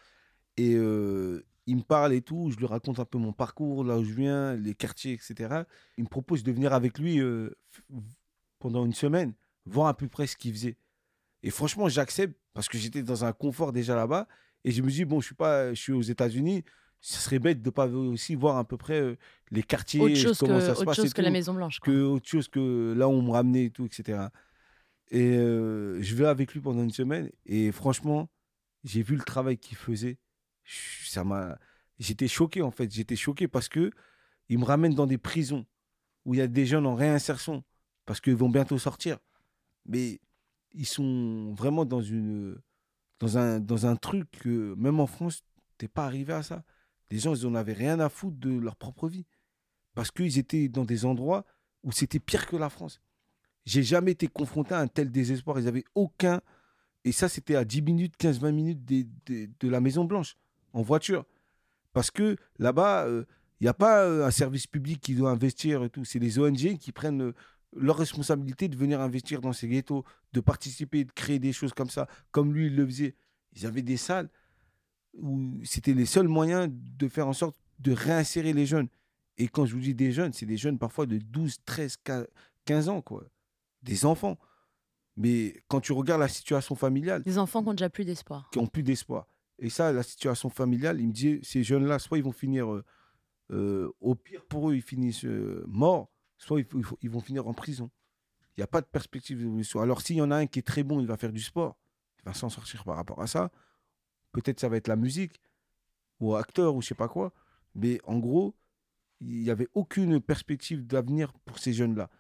[0.57, 3.99] Et euh, il me parle et tout, je lui raconte un peu mon parcours, là
[3.99, 5.63] où je viens, les quartiers, etc.
[5.97, 7.51] Il me propose de venir avec lui euh,
[8.59, 9.33] pendant une semaine,
[9.67, 10.77] voir à peu près ce qu'il faisait.
[11.43, 14.29] Et franchement, j'accepte parce que j'étais dans un confort déjà là-bas.
[14.65, 16.65] Et je me dis, bon, je suis, pas, je suis aux États-Unis,
[17.01, 19.17] ce serait bête de pas aussi voir à peu près euh,
[19.51, 20.97] les quartiers, autre chose comment que, ça se autre passe.
[20.97, 21.79] chose que la Maison Blanche.
[21.79, 21.93] quoi.
[21.93, 24.29] que autre chose que là où on me ramenait et tout, etc.
[25.11, 28.31] Et euh, je vais avec lui pendant une semaine et franchement,
[28.85, 30.17] j'ai vu le travail qu'il faisait.
[30.67, 31.59] Ça m'a,
[31.99, 32.91] j'étais choqué en fait.
[32.93, 33.91] J'étais choqué parce que
[34.49, 35.67] il me ramène dans des prisons
[36.25, 37.65] où il y a des jeunes en réinsertion
[38.07, 39.19] parce qu'ils vont bientôt sortir,
[39.87, 40.21] mais
[40.73, 42.59] ils sont vraiment dans une,
[43.21, 45.45] dans un, truc que même en France,
[45.79, 46.65] t'es pas arrivé à ça.
[47.11, 49.27] Les gens, ils en avaient rien à foutre de leur propre vie
[49.95, 51.45] parce qu'ils étaient dans des endroits
[51.83, 53.01] où c'était pire que la France.
[53.65, 55.59] J'ai jamais été confronté à un tel désespoir.
[55.59, 56.43] Ils n'avaient aucun.
[57.05, 60.37] Et ça, c'était à 10 minutes, 15-20 minutes des- des- de la Maison-Blanche,
[60.75, 61.25] en voiture.
[61.95, 65.89] Parce que là-bas, il n'y a pas euh, un service public qui doit investir et
[65.89, 66.05] tout.
[66.05, 67.33] C'est les ONG qui prennent euh,
[67.75, 71.89] leur responsabilité de venir investir dans ces ghettos, de participer, de créer des choses comme
[71.91, 73.15] ça, comme lui, il le faisait.
[73.55, 74.29] Ils avaient des salles
[75.15, 78.89] où c'était les seuls moyens de faire en sorte de réinsérer les jeunes.
[79.39, 81.97] Et quand je vous dis des jeunes, c'est des jeunes parfois de 12, 13,
[82.65, 83.25] 15 ans, quoi.
[83.83, 84.39] Des enfants.
[85.17, 88.49] Mais quand tu regardes la situation familiale, Des enfants qui ont déjà plus d'espoir.
[88.51, 89.29] qui ont plus d'espoir.
[89.59, 92.85] Et ça, la situation familiale, il me dit, ces jeunes-là, soit ils vont finir, euh,
[93.51, 97.91] euh, au pire pour eux, ils finissent euh, morts, soit ils, vont finir en prison.
[98.57, 99.81] Il n'y a pas de perspective d'évolution.
[99.81, 101.77] Alors s'il y en a un qui est très bon, il va faire du sport,
[102.19, 103.51] il va s'en sortir par rapport à ça.
[104.33, 105.41] Peut-être ça va être la musique,
[106.21, 107.33] ou acteur, ou je sais pas quoi.
[107.75, 108.55] Mais en gros,
[109.21, 112.11] il n'y avait aucune perspective d'avenir pour ces jeunes-là.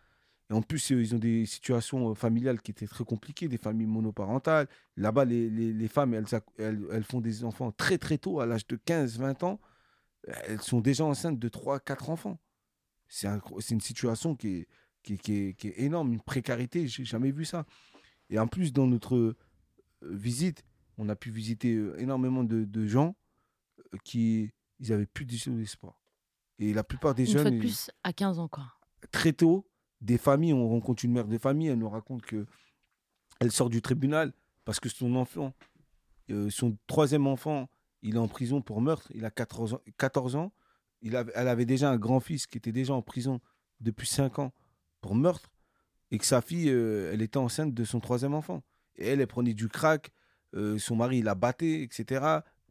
[0.51, 3.86] Et en plus, ils ont des situations euh, familiales qui étaient très compliquées, des familles
[3.86, 4.68] monoparentales.
[4.97, 6.26] Là-bas, les, les- les femmes, elles,
[6.59, 9.61] elles, elles font des enfants très très tôt, à l'âge de 15, 20 ans.
[10.47, 12.38] Elles sont déjà enceintes de 3, 4 enfants.
[13.09, 13.40] C'est un-
[13.70, 14.68] une situation qui est,
[15.03, 17.64] qui, est- qui est- qui est énorme, une précarité, j'ai jamais vu ça.
[18.30, 19.36] Et en plus, dans notre euh,
[20.03, 20.62] visite,
[20.99, 23.16] on a pu visiter euh, énormément de, de gens
[24.05, 25.99] qui ils avaient plus d'espoir.
[26.59, 28.66] Et la plupart des Une fois jeunes, de ils- plus, à 15 ans, quoi.
[29.11, 29.66] très tôt,
[30.05, 30.52] des familles.
[30.52, 32.46] On rencontre une mère de famille, elle nous raconte que
[33.40, 34.32] elle sort du tribunal
[34.64, 35.52] parce que son enfant,
[36.30, 37.68] euh, son troisième enfant,
[38.02, 39.11] il est en prison pour meurtre.
[39.14, 39.80] Il a 14 ans.
[39.98, 40.52] 14 ans.
[41.02, 43.40] Il avait, elle avait déjà un grand-fils qui était déjà en prison
[43.80, 44.52] depuis 5 ans
[45.00, 45.50] pour meurtre.
[46.11, 48.62] Et que sa fille, euh, elle était enceinte de son troisième enfant.
[48.96, 50.12] Et elle, elle prenait du crack.
[50.55, 52.24] euh, son mari, la battait, etc.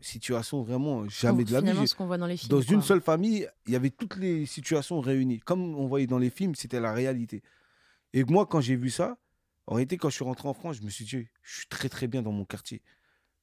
[0.04, 1.88] Situation vraiment jamais de la vie.
[1.88, 2.50] Ce qu'on voit dans les films.
[2.50, 5.40] dans une seule famille, il y avait toutes les situations réunies.
[5.40, 7.42] Comme on voyait dans les films, c'était la réalité.
[8.12, 9.18] Et moi, quand j'ai vu ça,
[9.66, 11.88] en réalité, quand je suis rentré en France, je me suis dit, je suis très
[11.88, 12.82] très bien dans mon quartier.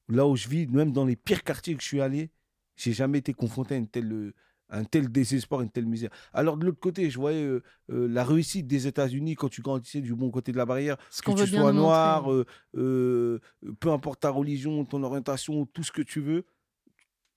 [0.07, 2.29] Là où je vis, même dans les pires quartiers que je suis allé,
[2.75, 4.33] j'ai jamais été confronté à une telle, euh,
[4.71, 6.09] un tel désespoir, une telle misère.
[6.33, 7.61] Alors de l'autre côté, je voyais euh,
[7.91, 11.21] euh, la réussite des États-Unis quand tu grandissais du bon côté de la barrière, Ce
[11.21, 12.31] que tu sois noir,
[12.75, 13.39] euh,
[13.79, 16.45] peu importe ta religion, ton orientation, tout ce que tu veux,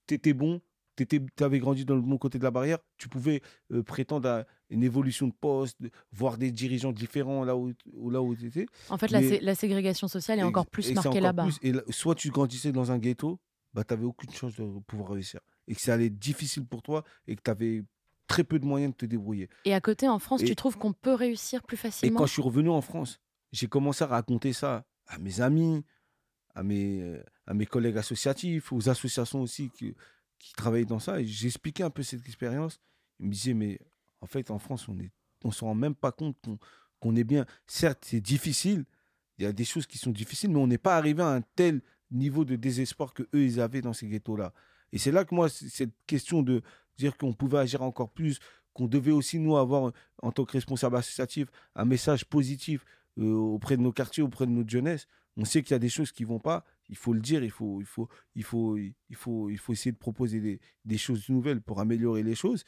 [0.07, 0.61] tu étais bon,
[0.95, 3.41] tu avais grandi dans le bon côté de la barrière, tu pouvais
[3.85, 5.77] prétendre à une évolution de poste,
[6.13, 7.73] voir des dirigeants différents là où,
[8.09, 8.65] là où tu étais.
[8.89, 11.43] En fait, la, Mais- sé- la ségrégation sociale est encore plus marquée là-bas.
[11.43, 11.57] plus.
[11.61, 13.39] Et là, soit tu grandissais dans un ghetto,
[13.73, 15.41] bah, tu n'avais aucune chance de pouvoir réussir.
[15.67, 17.83] Et que ça allait être difficile pour toi et que tu avais
[18.27, 19.49] très peu de moyens de te débrouiller.
[19.65, 22.25] Et à côté, en France, Et- tu trouves qu'on peut réussir plus Et facilement quand
[22.25, 23.19] je suis revenu en France,
[23.51, 25.83] j'ai commencé à raconter ça à mes amis,
[26.53, 29.95] à mes, à mes collègues associatifs, aux associations aussi qui,
[30.39, 31.19] qui travaillaient dans ça.
[31.21, 32.79] Et j'expliquais un peu cette expérience.
[33.19, 33.79] Ils me disaient, mais
[34.21, 35.03] en fait, en France, on ne
[35.43, 36.57] on se rend même pas compte qu'on
[36.99, 37.45] qu'on est bien.
[37.67, 38.85] Certes, c'est difficile.
[39.37, 41.41] Il y a des choses qui sont difficiles, mais on n'est pas arrivé à un
[41.41, 44.53] tel niveau de désespoir que eux ils avaient dans ces ghettos-là.
[44.95, 46.61] Et c'est là que moi, cette question de
[46.97, 48.39] dire qu'on pouvait agir encore plus,
[48.73, 49.91] qu'on devait aussi, nous, avoir,
[50.21, 52.85] en tant que responsable associatif, un message positif
[53.19, 55.05] euh, auprès de nos quartiers, auprès de notre jeunesse.
[55.35, 56.63] On sait qu'il y a des choses qui vont pas.
[56.87, 57.43] Il faut le dire.
[57.43, 61.27] Il faut, il faut, il faut, il faut, il faut essayer de proposer des, choses
[61.27, 62.63] nouvelles pour améliorer les choses.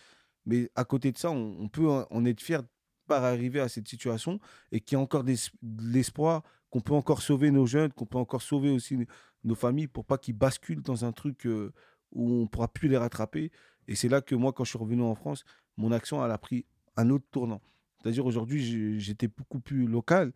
[0.45, 2.61] Mais à côté de ça, on, peut en être fier
[3.07, 4.41] par arriver à cette situation
[4.73, 5.33] et qu'il y a encore de
[5.81, 8.97] l'espoir qu'on peut encore sauver nos jeunes, qu'on peut encore sauver aussi
[9.45, 11.73] nos familles pour pas qu'ils basculent dans un truc euh,
[12.11, 13.51] où on pourra plus les rattraper.
[13.87, 15.43] Et c'est là que moi, quand je suis revenu en France,
[15.77, 17.61] mon action elle a pris un autre tournant.
[18.01, 20.33] C'est-à-dire aujourd'hui, j'étais beaucoup plus local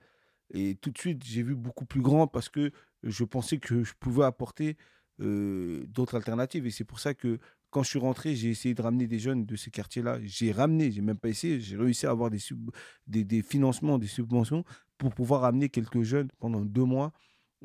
[0.53, 2.71] et tout de suite, j'ai vu beaucoup plus grand parce que
[3.03, 4.77] je pensais que je pouvais apporter
[5.21, 6.65] euh, d'autres alternatives.
[6.65, 9.45] Et c'est pour ça que quand je suis rentré, j'ai essayé de ramener des jeunes
[9.45, 10.19] de ces quartiers-là.
[10.23, 14.65] J'ai ramené, j'ai même pas essayé, j'ai réussi à avoir des financements, des subventions
[14.97, 17.13] pour pouvoir amener quelques jeunes pendant deux mois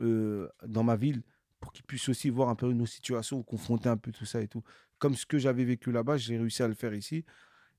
[0.01, 1.23] euh, dans ma ville
[1.61, 4.49] pour qu'ils puissent aussi voir un peu nos situations, confronter un peu tout ça et
[4.49, 4.63] tout.
[4.99, 7.25] Comme ce que j'avais vécu là-bas, j'ai réussi à le faire ici.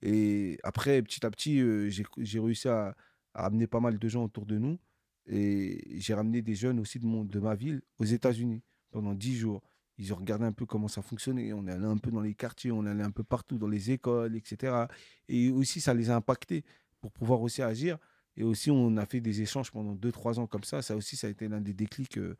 [0.01, 2.95] Et après, petit à petit, euh, j'ai réussi à,
[3.34, 4.80] amener pas mal de gens autour de nous.
[5.28, 9.36] Et j'ai ramené des jeunes aussi de, mon, de ma ville aux États-Unis pendant dix
[9.36, 9.61] jours.
[9.97, 11.53] Ils ont regardé un peu comment ça fonctionnait.
[11.53, 13.67] On est allé un peu dans les quartiers, on est allé un peu partout, dans
[13.67, 14.86] les écoles, etc.
[15.28, 16.63] Et aussi, ça les a impactés
[17.01, 17.97] pour pouvoir aussi agir.
[18.36, 20.82] Et aussi, on a fait des échanges pendant deux, trois ans comme ça.
[20.84, 22.38] Ça aussi, ça a été l'un des déclics euh,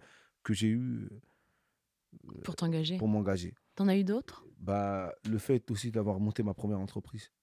[0.48, 1.10] que j'ai eu
[2.45, 2.98] pour t'engager.
[2.98, 3.54] pour m'engager.
[3.76, 4.45] T'en as eu d'autres?
[4.60, 7.34] Bah, le fait aussi d'avoir monté ma première entreprise.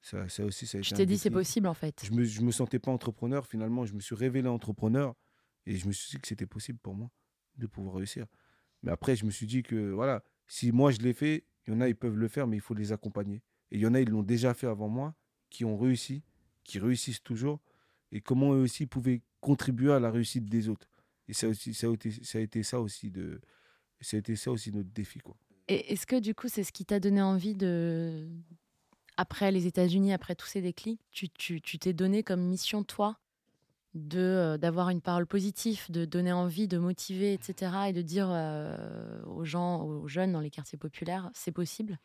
[0.00, 2.02] Ça, ça aussi, ça a été Je t'ai dit, c'est possible en fait.
[2.02, 3.46] Je me, je me sentais pas entrepreneur.
[3.46, 5.14] Finalement, je me suis révélé entrepreneur
[5.66, 7.10] et je me suis dit que c'était possible pour moi
[7.58, 8.24] de pouvoir réussir.
[8.82, 11.76] Mais après, je me suis dit que voilà, si moi je l'ai fait, il y
[11.76, 13.42] en a, ils peuvent le faire, mais il faut les accompagner.
[13.70, 15.14] Et il y en a, ils l'ont déjà fait avant moi,
[15.50, 16.24] qui ont réussi,
[16.64, 17.60] qui réussissent toujours,
[18.10, 20.88] et comment eux aussi pouvaient contribuer à la réussite des autres.
[21.32, 23.40] Et ça, aussi, ça, a, été, ça a été ça aussi de,
[24.02, 25.34] ça a été ça aussi notre défi quoi.
[25.68, 28.28] Et est-ce que du coup, c'est ce qui t'a donné envie de.
[29.16, 33.18] Après les États-Unis, après tous ces déclics, tu tu- tu t'es donné comme mission, toi,
[33.94, 37.72] de euh, d'avoir une parole positive, de donner envie, de motiver, etc.
[37.88, 41.98] Et de dire euh, aux gens, aux jeunes dans les quartiers populaires, c'est possible?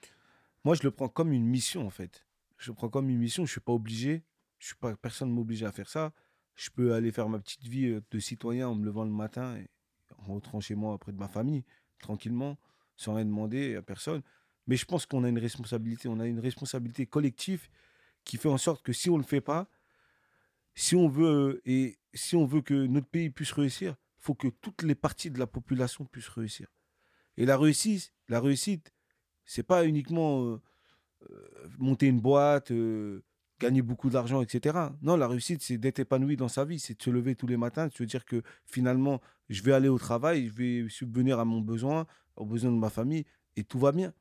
[0.63, 2.25] Moi, je le prends comme une mission, en fait.
[2.57, 3.45] Je le prends comme une mission.
[3.45, 4.23] Je suis pas obligé.
[4.59, 6.13] Je suis pas, personne ne m'oblige à faire ça.
[6.57, 9.55] Je peux aller faire ma petite vie euh, de citoyen en me levant le matin
[9.55, 9.69] et
[10.17, 11.63] en rentrant chez moi auprès de ma famille,
[11.99, 12.57] tranquillement,
[12.95, 14.23] sans rien demander à personne.
[14.65, 16.09] Mais je pense qu'on a une responsabilité.
[16.09, 17.69] On a une responsabilité collective
[18.23, 19.69] qui fait en sorte que si on ne le fait pas,
[20.73, 24.35] si on veut, euh, et si on veut que notre pays puisse réussir, il faut
[24.35, 26.67] que toutes les parties de la population puissent réussir.
[27.37, 28.91] Et la réussite, la réussite,
[29.45, 30.59] c'est pas uniquement euh,
[31.77, 32.71] monter une boîte,
[33.59, 34.77] gagner beaucoup d'argent, etc.
[35.01, 37.57] Non, la réussite, c'est d'être épanoui dans sa vie, c'est de se lever tous les
[37.57, 41.45] matins, de se dire que finalement, je vais aller au travail, je vais subvenir à
[41.45, 42.05] mon besoin,
[42.35, 44.13] aux besoins de ma famille, et tout va bien.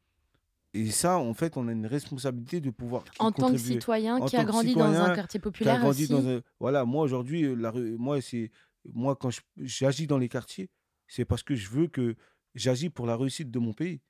[0.74, 4.26] Et ça, en fait, on a une responsabilité de pouvoir En tant que citoyen En
[4.26, 6.12] qui a grandi dans un quartier qui a populaire grandi aussi.
[6.12, 8.50] dans un- Voilà, moi aujourd'hui, euh, la moi, c'est
[8.92, 10.68] moi quand je- j'agis dans les quartiers,
[11.08, 12.14] c'est parce que je veux que
[12.54, 14.00] j'agis pour la réussite de mon pays.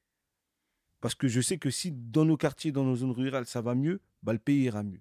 [1.00, 3.74] Parce que je sais que si dans nos quartiers, dans nos zones rurales, ça va
[3.74, 5.00] mieux, bah, le pays ira mieux.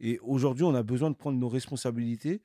[0.00, 2.42] Et aujourd'hui, on a besoin de prendre nos responsabilités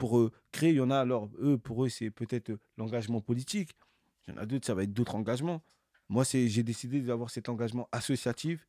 [0.00, 0.70] pour euh, créer.
[0.70, 3.70] Il y en a, alors, eux, pour eux, c'est peut-être euh, l'engagement politique.
[4.26, 5.62] Il y en a d'autres, ça va être d'autres engagements.
[6.08, 8.66] Moi, j'ai décidé d'avoir cet engagement associatif.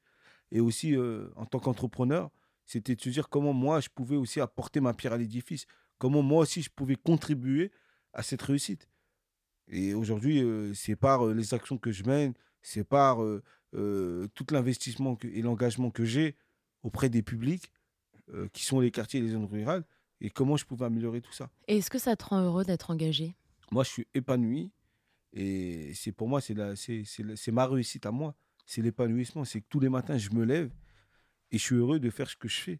[0.51, 2.29] Et aussi, euh, en tant qu'entrepreneur,
[2.65, 5.65] c'était de se dire comment moi, je pouvais aussi apporter ma pierre à l'édifice.
[5.97, 7.71] Comment moi aussi, je pouvais contribuer
[8.13, 8.87] à cette réussite.
[9.67, 10.43] Et aujourd'hui,
[10.75, 13.19] c'est par les actions que je mène, c'est par
[13.71, 16.35] tout l'investissement et l'engagement que j'ai
[16.83, 17.71] auprès des publics,
[18.33, 19.83] euh, qui sont les quartiers et les zones rurales,
[20.19, 21.49] et comment je pouvais améliorer tout ça.
[21.67, 23.33] Et est-ce que ça te rend heureux d'être engagé?
[23.71, 24.71] Moi, je suis épanoui,
[25.33, 28.35] et c'est pour moi, c'est la- c'est- c'est ma réussite à moi.
[28.65, 30.71] C'est l'épanouissement, c'est que tous les matins, je me lève,
[31.51, 32.79] et je suis heureux de faire ce que je fais.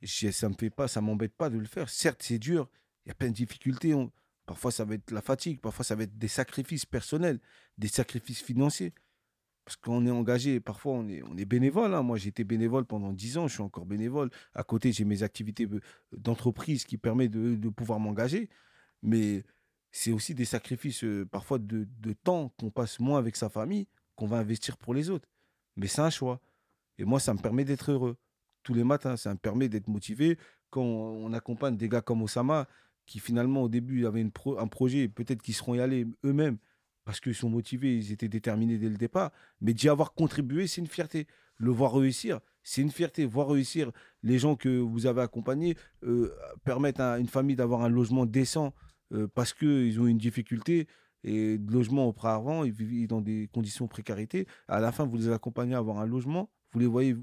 [0.00, 1.88] Je- ça me fait pas, ça m'embête pas de le faire.
[1.88, 2.68] Certes, c'est dur,
[3.04, 3.94] il y a plein de difficultés.
[3.94, 4.10] on-
[4.44, 7.38] Parfois, ça va être la fatigue, parfois, ça va être des sacrifices personnels,
[7.78, 8.92] des sacrifices financiers.
[9.64, 11.94] Parce qu'on est engagé, parfois, on est, bénévole.
[11.94, 12.02] hein.
[12.02, 14.30] Moi, été bénévole pendant 10 ans, je suis encore bénévole.
[14.54, 15.68] À côté, j'ai mes activités
[16.12, 18.48] d'entreprise qui permettent de, pouvoir m'engager.
[19.02, 19.44] Mais
[19.92, 21.86] c'est aussi des sacrifices, euh, parfois, de,
[22.24, 23.86] temps qu'on passe moins avec sa famille,
[24.16, 25.28] qu'on va investir pour les autres.
[25.76, 26.40] Mais c'est un choix.
[26.98, 28.16] Et moi, ça me permet d'être heureux.
[28.64, 30.38] Tous les matins, ça me permet d'être motivé.
[30.70, 32.66] Quand on, accompagne des gars comme Osama,
[33.06, 34.24] qui finalement, au début, avaient
[34.58, 36.58] un projet, peut-être qu'ils seront y allés eux-mêmes,
[37.04, 39.30] parce qu'ils sont motivés, ils étaient déterminés dès le départ.
[39.60, 41.26] Mais d'y avoir contribué, c'est une fierté.
[41.56, 43.24] Le voir réussir, c'est une fierté.
[43.24, 43.92] Voir réussir
[44.22, 46.32] les gens que vous avez accompagnés, euh,
[46.64, 48.72] permettre à une famille d'avoir un logement décent
[49.12, 50.86] euh, parce qu'ils ont une difficulté
[51.24, 54.46] et de logement auparavant, ils vivent dans des conditions de précarité.
[54.66, 57.16] À la fin, vous les accompagnez à avoir un logement, vous les voyez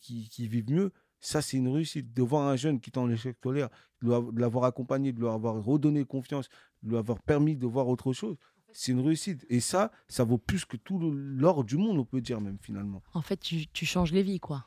[0.00, 0.92] qui, qui- vivent mieux.
[1.20, 2.12] Ça, c'est une réussite.
[2.12, 3.70] De voir un jeune qui est en échec scolaire,
[4.02, 6.48] de l'avoir accompagné, de lui avoir redonné confiance,
[6.82, 8.36] de lui avoir permis de voir autre chose,
[8.74, 9.46] c'est une réussite.
[9.48, 13.02] Et ça, ça vaut plus que tout l'or du monde, on peut dire même finalement.
[13.14, 14.66] En fait, tu, tu changes les vies, quoi.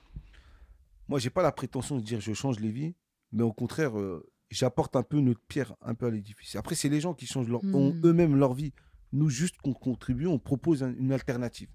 [1.08, 2.96] Moi, j'ai pas la prétention de dire je change les vies,
[3.32, 6.56] mais au contraire, euh, j'apporte un peu notre pierre un peu à l'édifice.
[6.56, 8.02] Après, c'est les gens qui changent leur, ont Hmm.
[8.06, 8.74] eux-mêmes leur vie.
[9.14, 11.70] Nous, juste qu'on contribue, on propose un- une alternative.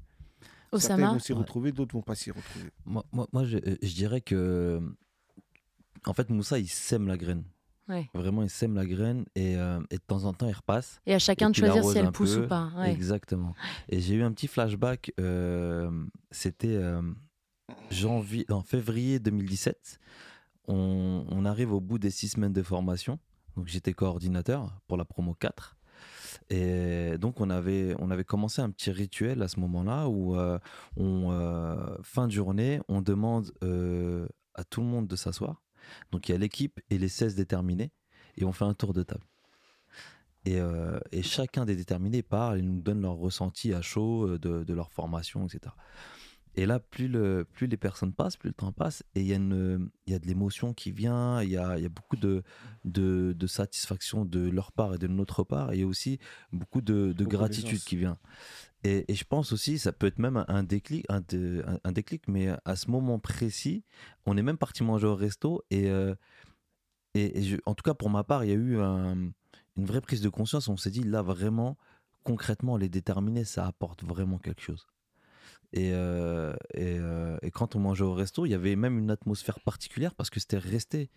[0.74, 1.39] Certains Osama vont s'y Ouais.
[1.39, 2.70] retrouver, d'autres vont pas s'y retrouver.
[2.85, 4.80] Moi, moi, moi, je, euh, je dirais que.
[6.07, 7.45] En fait, Moussa, il sème la graine.
[7.89, 8.09] Ouais.
[8.14, 11.01] Vraiment, il sème la graine et, euh, et de temps en temps, il repasse.
[11.07, 12.45] Et à chacun Et de choisir si elle pousse peu.
[12.45, 12.70] ou pas.
[12.76, 12.93] ouais.
[12.93, 13.55] Exactement.
[13.89, 15.12] Et j'ai eu un petit flashback.
[15.20, 15.91] euh,
[16.30, 17.03] C'était euh,
[17.91, 19.99] janvier, en février 2017.
[20.68, 23.18] On, on arrive au bout des six semaines de formation.
[23.57, 25.76] Donc j'étais coordinateur pour la promo 4.
[26.51, 30.59] Et donc on avait, on avait commencé un petit rituel à ce moment-là où euh,
[30.97, 35.62] on, euh, fin de journée, on demande euh, à tout le monde de s'asseoir.
[36.11, 37.91] Donc il y a l'équipe et les 16 déterminés
[38.37, 39.24] et on fait un tour de table.
[40.45, 44.74] Et, euh, chacun des déterminés parle et nous donne leur ressenti à chaud euh, de
[44.74, 45.72] leur formation, etc.
[46.57, 49.33] Et là, plus, le, plus les personnes passent, plus le temps passe, et il y,
[49.33, 52.43] a une- y a de l'émotion qui vient, il y a, y a beaucoup de,
[52.85, 56.19] de, de satisfaction de leur part et de notre part, et il y a aussi
[56.53, 58.19] beaucoup de, de gratitude qui vient.
[58.85, 62.29] Et, et je pense aussi, ça peut être même un, déclic, un, un- un déclic,
[62.29, 63.85] mais à ce moment précis,
[64.27, 66.15] on est même parti manger au resto, et, euh,
[67.15, 69.31] et, et je- en tout cas pour ma part, il y a eu un-
[69.77, 70.69] une vraie prise de conscience.
[70.69, 71.79] On s'est dit là vraiment,
[72.25, 74.87] concrètement, les déterminés, ça apporte vraiment quelque chose.
[75.73, 79.11] Et, euh, et, euh, et quand on mangeait au resto, il y avait même une
[79.11, 81.11] atmosphère particulière parce que c'était resté.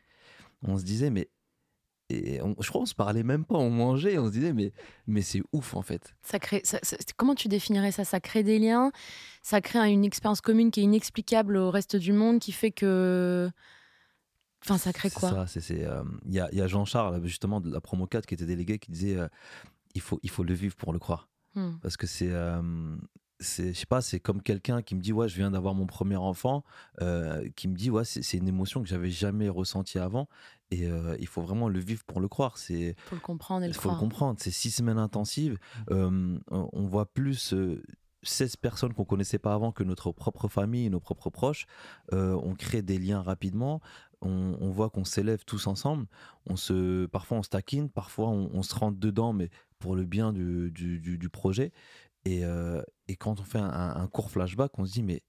[0.62, 1.30] On se disait, mais.
[2.10, 4.72] Et on- je crois qu'on se parlait même pas, on mangeait, on se disait, mais,
[5.08, 6.16] mais c'est ouf en fait.
[6.22, 8.06] Ça crée, ça- ça- comment tu définirais ça?
[8.06, 8.91] Ça crée des liens,
[9.41, 13.49] ça crée une expérience commune qui est inexplicable au reste du monde, qui fait que.
[14.64, 15.30] Enfin, ça crée quoi?
[15.86, 18.78] euh, Il y a, y a Jean-Charles, justement, de la promo 4 qui était délégué,
[18.80, 19.18] qui disait
[19.95, 21.28] il, faut, il faut le vivre pour le croire.
[21.56, 21.74] Hmm.
[21.82, 22.32] Parce que c'est.
[23.42, 25.74] Euh, c'est je sais pas, c'est comme quelqu'un qui me dit Ouais, je viens d'avoir
[25.74, 26.64] mon premier enfant,
[27.02, 30.28] euh, qui me dit Ouais, c'est une émotion que j'avais jamais ressentie avant.
[30.72, 32.58] Et euh, il faut vraiment le vivre pour le croire.
[32.58, 32.96] C'est.
[33.06, 34.40] Faut le comprendre et Il le faut le comprendre.
[34.42, 35.58] C'est six semaines intensives.
[35.92, 37.84] Euh, on voit plus euh,
[38.24, 41.68] 16 personnes qu'on connaissait pas avant que notre propre famille, nos propres proches.
[42.14, 43.80] Euh, on crée des liens rapidement.
[44.22, 46.08] On, on voit qu'on s'élève tous ensemble.
[46.48, 50.04] On se, parfois on se taquine, parfois on, on se rentre dedans, mais pour le
[50.06, 51.72] bien du, du, du- du projet.
[52.26, 55.23] Et, euh, et quand on fait un, court flashback, on se dit, mais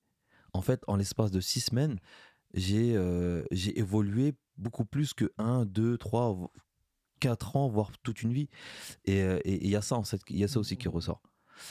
[0.52, 2.00] en fait, en l'espace de six semaines,
[2.54, 6.50] j'ai euh, évolué beaucoup plus que un, deux, trois,
[7.20, 8.48] quatre ans, voire toute une vie.
[9.04, 11.22] Et euh, il y a ça, en y a ça aussi qui ressort.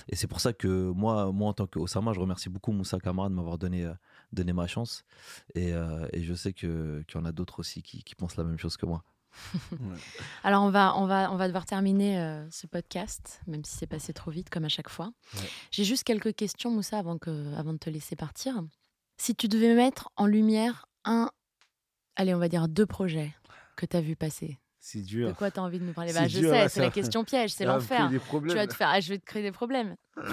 [0.09, 3.29] Et c'est pour ça que moi, moi en tant qu'Osama, je remercie beaucoup Moussa Kamara
[3.29, 3.91] de m'avoir donné,
[4.31, 5.05] donné ma chance.
[5.55, 8.85] Et, je sais qu'il y en a d'autres aussi qui pensent la même chose que
[8.85, 9.03] moi.
[10.43, 13.87] Alors, on va, on va, on va devoir terminer euh, ce podcast, même si c'est
[13.87, 15.11] passé trop vite, comme à chaque fois.
[15.35, 15.41] Ouais.
[15.71, 18.61] J'ai juste quelques questions, Moussa, avant, que, avant de te laisser partir.
[19.17, 21.29] Si tu devais mettre en lumière un,
[22.15, 23.33] allez, on va dire deux projets
[23.75, 24.59] que tu as vu passer.
[24.79, 25.35] C'est De dur.
[25.35, 26.13] quoi tu as envie de nous parler?
[26.13, 28.07] Bah, Je dur, sais, c'est la question piège, c'est l'enfer.
[28.09, 28.55] des Tu problèmes.
[28.55, 29.95] vas te faire, ah, je vais te créer des problèmes.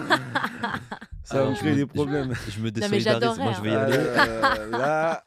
[1.25, 2.35] Ça va me je créer des problèmes.
[2.51, 3.39] Je me mais désolidarise.
[3.39, 3.79] Moi, je vais y hein.
[3.81, 3.97] aller.
[3.97, 5.25] Euh, là.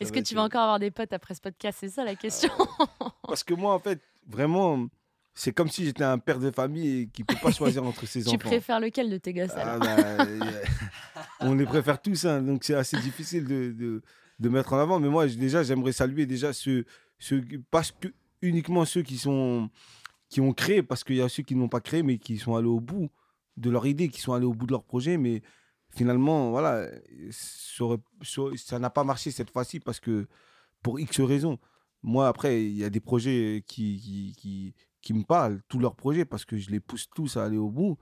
[0.00, 1.78] Est-ce que tu vas encore avoir des potes après ce podcast?
[1.80, 2.50] C'est ça la question.
[3.26, 4.86] Parce que moi, en fait, vraiment,
[5.34, 8.22] c'est comme si j'étais un père de famille qui ne peut pas choisir entre ses
[8.22, 8.38] tu enfants.
[8.38, 10.40] préfères lequel de tes gosses Ah bah, euh,
[11.40, 14.02] on les préfère tous, hein, donc c'est assez difficile de, de,
[14.38, 15.00] de mettre en avant.
[15.00, 16.84] Mais moi, déjà, j'aimerais saluer déjà ceux,
[17.18, 18.08] ceux, pas que
[18.42, 19.70] uniquement ceux qui, sont,
[20.28, 22.56] qui ont créé, parce qu'il y a ceux qui n'ont pas créé, mais qui sont
[22.56, 23.10] allés au bout
[23.56, 25.16] de leur idée, qui sont allés au bout de leur projet.
[25.16, 25.42] Mais
[25.94, 26.86] finalement, voilà,
[28.56, 30.26] ça n'a pas marché cette fois-ci parce que
[30.82, 31.58] pour X raisons.
[32.02, 35.96] Moi, après, il y a des projets qui, qui, qui, qui me parlent, tous leurs
[35.96, 37.96] projets, parce que je les pousse tous à aller au bout.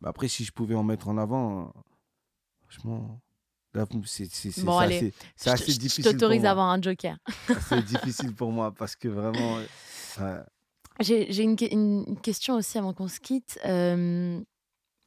[0.00, 1.72] Mais après, si je pouvais en mettre en avant,
[2.68, 3.20] franchement,
[4.04, 5.12] c'est Bon, assez,
[5.44, 6.04] Je assez je difficile.
[6.04, 7.16] pour t'autorise à avoir un joker.
[7.68, 9.58] C'est difficile pour moi parce que vraiment.
[10.20, 10.42] euh.
[11.00, 13.58] J'ai une, que- une- une question aussi avant qu'on se quitte.
[13.64, 14.40] Euh,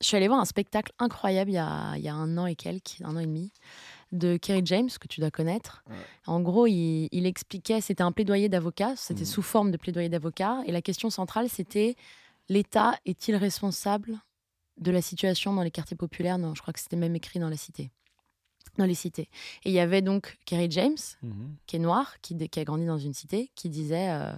[0.03, 2.45] je suis allée voir un spectacle incroyable il y a, il y a un an
[2.45, 3.51] et quelques, un an et demi,
[4.11, 5.83] de Kerry James, que tu dois connaître.
[5.89, 5.95] Ouais.
[6.27, 9.25] En gros, il, il expliquait, c'était un plaidoyer d'avocat, c'était Mhm.
[9.25, 11.95] sous forme de plaidoyer d'avocat, et la question centrale, c'était
[12.49, 14.19] l'État est-il responsable
[14.77, 16.37] de la situation dans les quartiers populaires?
[16.37, 17.91] Non, je crois que c'était même écrit dans la cité.
[18.77, 19.29] Dans les cités.
[19.65, 21.55] Et il y avait donc Kerry James, Mhm.
[21.67, 24.37] qui est noir, qui, qui a grandi dans une cité, qui disait, euh, Mhm.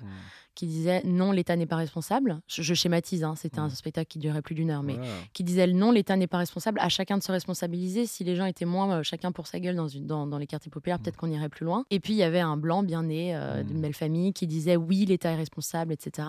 [0.56, 2.42] qui disait non, l'État n'est pas responsable.
[2.48, 3.76] Je, je schématise, hein, c'était un Mhm.
[3.76, 5.08] spectacle qui durait plus d'une heure, mais Voilà.
[5.34, 6.80] qui disait non, l'État n'est pas responsable.
[6.82, 8.06] À chacun de se responsabiliser.
[8.08, 10.48] Si les gens étaient moins euh, chacun pour sa gueule dans, une, dans, dans les
[10.48, 11.86] quartiers populaires, peut-être qu'on irait plus loin.
[11.90, 14.76] Et puis il y avait un blanc bien né euh, d'une belle famille qui disait
[14.76, 16.28] oui, l'État est responsable, etc.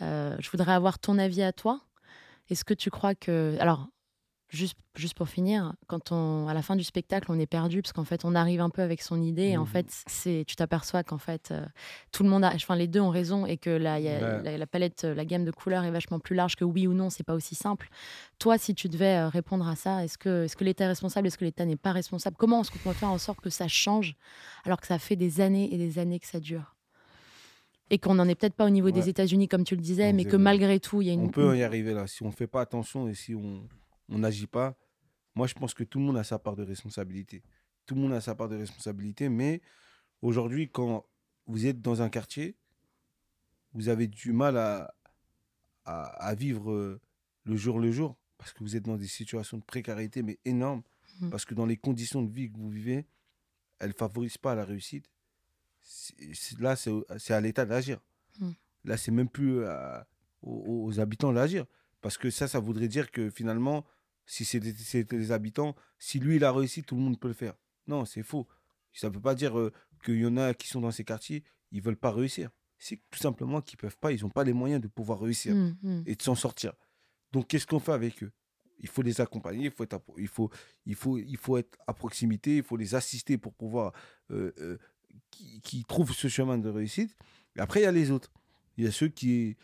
[0.00, 1.80] Je voudrais avoir ton avis à toi.
[2.50, 3.88] Est-ce que tu crois que alors
[4.50, 7.92] Juste, juste pour finir, quand on, à la fin du spectacle, on est perdu parce
[7.92, 9.66] qu'en fait, on arrive un peu avec son idée et en Mhm.
[9.66, 11.66] fait, c'est, tu t'aperçois qu'en fait, euh,
[12.12, 14.42] tout le monde a, enfin, les deux ont raison et que la, y a- Ouais.
[14.42, 17.10] la, la palette, la gamme de couleurs est vachement plus large que oui ou non,
[17.10, 17.90] c'est pas aussi simple.
[18.38, 21.26] Toi, si tu devais euh, répondre à ça, est-ce que, est-ce que l'État est responsable,
[21.26, 22.36] est-ce que l'État n'est pas responsable?
[22.38, 24.16] Comment est-ce qu'on peut faire en sorte que ça change
[24.64, 26.74] alors que ça fait des années et des années que ça dure?
[27.90, 29.08] Et qu'on n'en est peut-être pas au niveau des.
[29.10, 31.24] États-Unis comme tu le disais, mais que malgré tout, il y a une.
[31.24, 32.06] On peut y arriver là.
[32.06, 33.62] Si on ne fait pas attention et si on
[34.08, 34.76] on n'agit pas,
[35.34, 37.42] moi je pense que tout le monde a sa part de responsabilité.
[37.86, 39.60] Tout le monde a sa part de responsabilité, mais
[40.22, 41.06] aujourd'hui, quand
[41.46, 42.56] vous êtes dans un quartier,
[43.72, 44.94] vous avez du mal à,
[45.84, 47.00] à, à vivre euh,
[47.44, 50.82] le jour le jour parce que vous êtes dans des situations de précarité, mais énormes.
[51.20, 51.30] Mhm.
[51.30, 53.06] Parce que dans les conditions de vie que vous vivez,
[53.80, 55.10] elles ne favorisent pas la réussite.
[56.58, 58.00] Là, c'est à l'État d'agir.
[58.40, 58.54] Mhm.
[58.84, 60.06] Là, c'est même plus à-
[60.42, 61.64] aux, aux habitants d'agir.
[62.00, 63.84] Parce que ça, ça voudrait dire que finalement,
[64.28, 67.34] si c'était c'était les habitants, si lui, il a réussi, tout le monde peut le
[67.34, 67.54] faire.
[67.86, 68.46] Non, c'est faux.
[68.92, 69.72] Ça ne veut pas dire euh,
[70.04, 72.50] qu'il y en a qui sont dans ces quartiers, ils ne veulent pas réussir.
[72.76, 75.54] C'est tout simplement qu'ils ne peuvent pas, ils n'ont pas les moyens de pouvoir réussir
[75.54, 76.02] Mm, mm.
[76.06, 76.74] et de s'en sortir.
[77.32, 78.30] Donc, qu'est-ce qu'on fait avec eux?
[78.80, 80.50] Il faut les accompagner, il faut, être, à- il, faut,
[80.86, 83.92] il, faut, il faut être à proximité, il faut les assister pour pouvoir
[84.30, 84.78] euh, euh,
[85.30, 87.16] qui, qui trouvent ce chemin de réussite.
[87.56, 88.30] Et après, il y a les autres.
[88.76, 89.56] Il y a ceux qui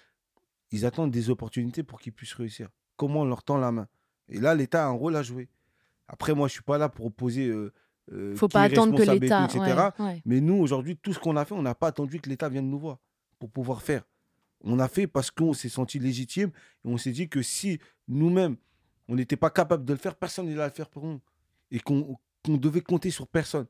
[0.72, 2.68] ils attendent des opportunités pour qu'ils puissent réussir.
[2.96, 3.88] Comment on leur tend la main?
[4.28, 5.48] Et là, l'État a un rôle à jouer.
[6.08, 7.46] Après, moi, je suis pas là pour opposer.
[7.48, 7.72] Euh,
[8.12, 9.44] euh, Faut qui pas est attendre que l'État.
[9.44, 9.60] etc.
[9.98, 10.22] ouais, ouais.
[10.26, 12.68] Mais nous, aujourd'hui, tout ce qu'on a fait, on n'a pas attendu que l'État vienne
[12.70, 12.98] nous voir
[13.38, 14.02] pour pouvoir faire.
[14.62, 16.48] On a fait parce qu'on s'est senti légitime
[16.84, 18.56] et on s'est dit que si nous-mêmes,
[19.08, 21.20] on n'était pas capable de le faire, personne n'allait le faire pour nous.
[21.70, 22.16] Et qu'on
[22.46, 23.66] devait compter sur personne.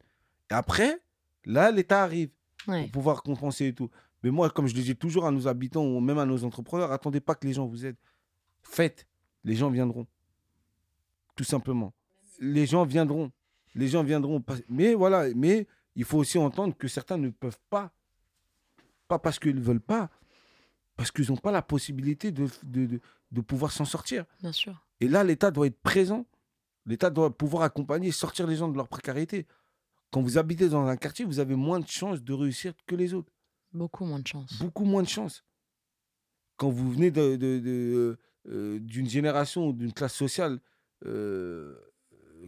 [0.50, 1.00] Et après,
[1.44, 2.30] là, l'État arrive
[2.68, 2.82] Ouais.
[2.84, 3.90] pour pouvoir compenser et tout.
[4.22, 6.90] Mais moi, comme je le dis toujours à nos habitants ou même à nos entrepreneurs,
[6.92, 7.96] attendez pas que les gens vous aident.
[8.62, 9.06] Faites,
[9.44, 10.06] les gens viendront.
[11.36, 11.92] Tout simplement.
[12.40, 13.32] Les gens viendront.
[13.74, 14.42] Les gens viendront.
[14.68, 15.66] Mais voilà, mais
[15.96, 17.92] il faut aussi entendre que certains ne peuvent pas.
[19.08, 20.10] Pas parce qu'ils ne veulent pas,
[20.96, 23.00] parce qu'ils n'ont pas la possibilité de, de, de-
[23.32, 24.24] de pouvoir s'en sortir.
[24.40, 24.86] Bien sûr.
[25.00, 26.24] Et là, l'État doit être présent.
[26.86, 29.46] L'État doit pouvoir accompagner, sortir les gens de leur précarité.
[30.12, 33.12] Quand vous habitez dans un quartier, vous avez moins de chances de réussir que les
[33.12, 33.32] autres.
[33.72, 34.58] Beaucoup moins de chance.
[34.60, 35.42] Beaucoup moins de chances.
[36.56, 38.18] Quand vous venez de- de- de,
[38.48, 40.60] euh, d'une génération ou d'une classe sociale
[41.04, 41.74] euh,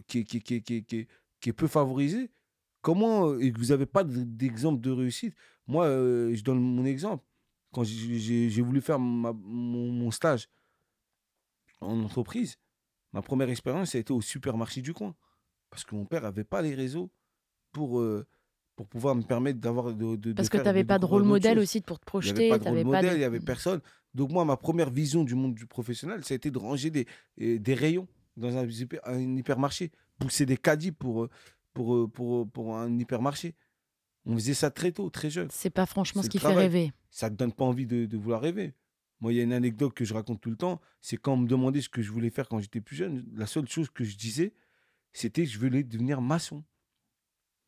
[0.07, 1.07] qui, est- qui, qui, qui,
[1.49, 2.29] est- peu favorisée,
[2.81, 5.35] comment, euh, et que vous n'avez pas de- d'exemple de réussite?
[5.67, 7.23] Moi, euh, je donne mon exemple.
[7.73, 10.49] Quand j'ai- voulu faire ma- mon, mon stage
[11.81, 12.57] en entreprise,
[13.13, 15.15] ma première expérience, ça a été au supermarché du coin.
[15.69, 17.09] Parce que mon père n'avait pas les réseaux
[17.71, 18.25] pour, euh,
[18.75, 21.23] pour pouvoir me permettre d'avoir de, de- de Parce que tu n'avais pas de rôle
[21.23, 22.51] modèle aussi pour te Il n'y projeter.
[22.51, 23.81] avait pas de rôle modèle, il n'y avait personne.
[24.13, 27.05] Donc moi, ma première vision du monde du professionnel, ça a été de ranger des,
[27.41, 28.07] euh, des rayons
[28.37, 31.29] dans un, hyper- un hypermarché, pousser des caddies pour, euh,
[31.73, 33.55] pour, euh, pour, euh, pour un hypermarché.
[34.25, 35.47] On faisait ça très tôt, très jeune.
[35.51, 36.93] C'est pas franchement ce qui fait rêver.
[37.09, 38.73] Ça te donne pas envie de, de vouloir rêver.
[39.19, 40.79] Moi, il y a une anecdote que je raconte tout le temps.
[41.01, 43.47] C'est quand on me demandait ce que je voulais faire quand j'étais plus jeune, la
[43.47, 44.53] seule chose que je disais,
[45.13, 46.63] c'était que je voulais devenir maçon.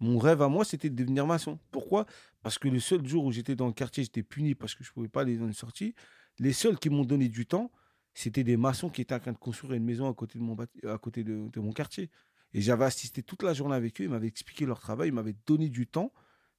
[0.02, 1.58] Mon rêve à moi, c'était de devenir maçon.
[1.72, 2.06] Pourquoi?
[2.42, 4.90] Parce que le seul jour où j'étais dans le quartier, j'étais puni parce que je
[4.92, 5.94] ne pouvais pas aller dans une sortie.
[6.40, 7.72] Les seuls qui m'ont donné du temps,
[8.20, 10.58] c'était des maçons qui étaient en train de construire une maison à côté de mon,
[10.86, 12.10] à côté de, mon quartier.
[12.54, 15.38] Et j'avais assisté toute la journée avec eux, ils m'avaient expliqué leur travail, ils m'avaient
[15.48, 16.12] donné du temps.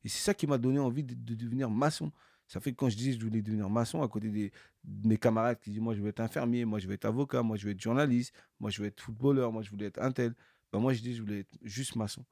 [0.03, 2.13] Et c'est ça qui m'a donné envie de, de devenir maçon.
[2.47, 4.53] Ça fait que quand je disais que je voulais devenir maçon, à côté des,
[4.85, 7.43] de mes camarades qui disaient Moi, je veux être infirmier, moi, je veux être avocat,
[7.43, 10.13] moi, je veux être journaliste, moi, je veux être footballeur, moi, je voulais être un
[10.13, 10.35] tel.
[10.73, 12.25] Ben, moi, je dis Je voulais être juste maçon.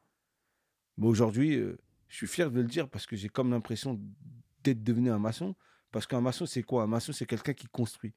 [0.96, 1.76] Mais aujourd'hui, euh,
[2.08, 4.00] je suis fier de le dire parce que j'ai comme l'impression
[4.64, 5.54] d'être devenu un maçon.
[5.92, 6.84] Parce qu'un maçon, c'est quoi?
[6.84, 8.14] Un maçon, c'est quelqu'un qui construit.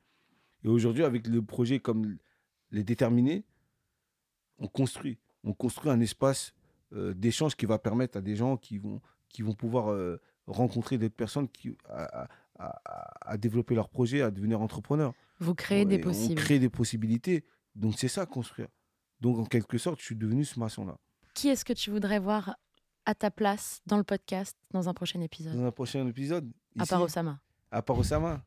[0.63, 2.17] Et aujourd'hui, avec le projet comme
[2.71, 3.43] les déterminés,
[4.59, 5.17] on construit.
[5.43, 6.53] On construit un espace
[6.93, 10.97] euh, d'échange qui va permettre à des gens qui vont, qui vont pouvoir euh, rencontrer
[10.97, 12.27] d'autres personnes qui, à, à-
[12.59, 15.13] à- à développer leur projet, à devenir entrepreneur.
[15.39, 17.43] Vous créez des Et On crée des possibilités.
[17.75, 18.67] Donc c'est ça, construire.
[19.19, 20.97] Donc en quelque sorte, je suis devenu ce maçon-là.
[21.33, 22.55] Qui est-ce que tu voudrais voir
[23.05, 25.55] à ta place dans le podcast dans un prochain épisode?
[25.55, 27.39] Dans un prochain épisode, À part Osama.
[27.71, 28.43] à part Osama,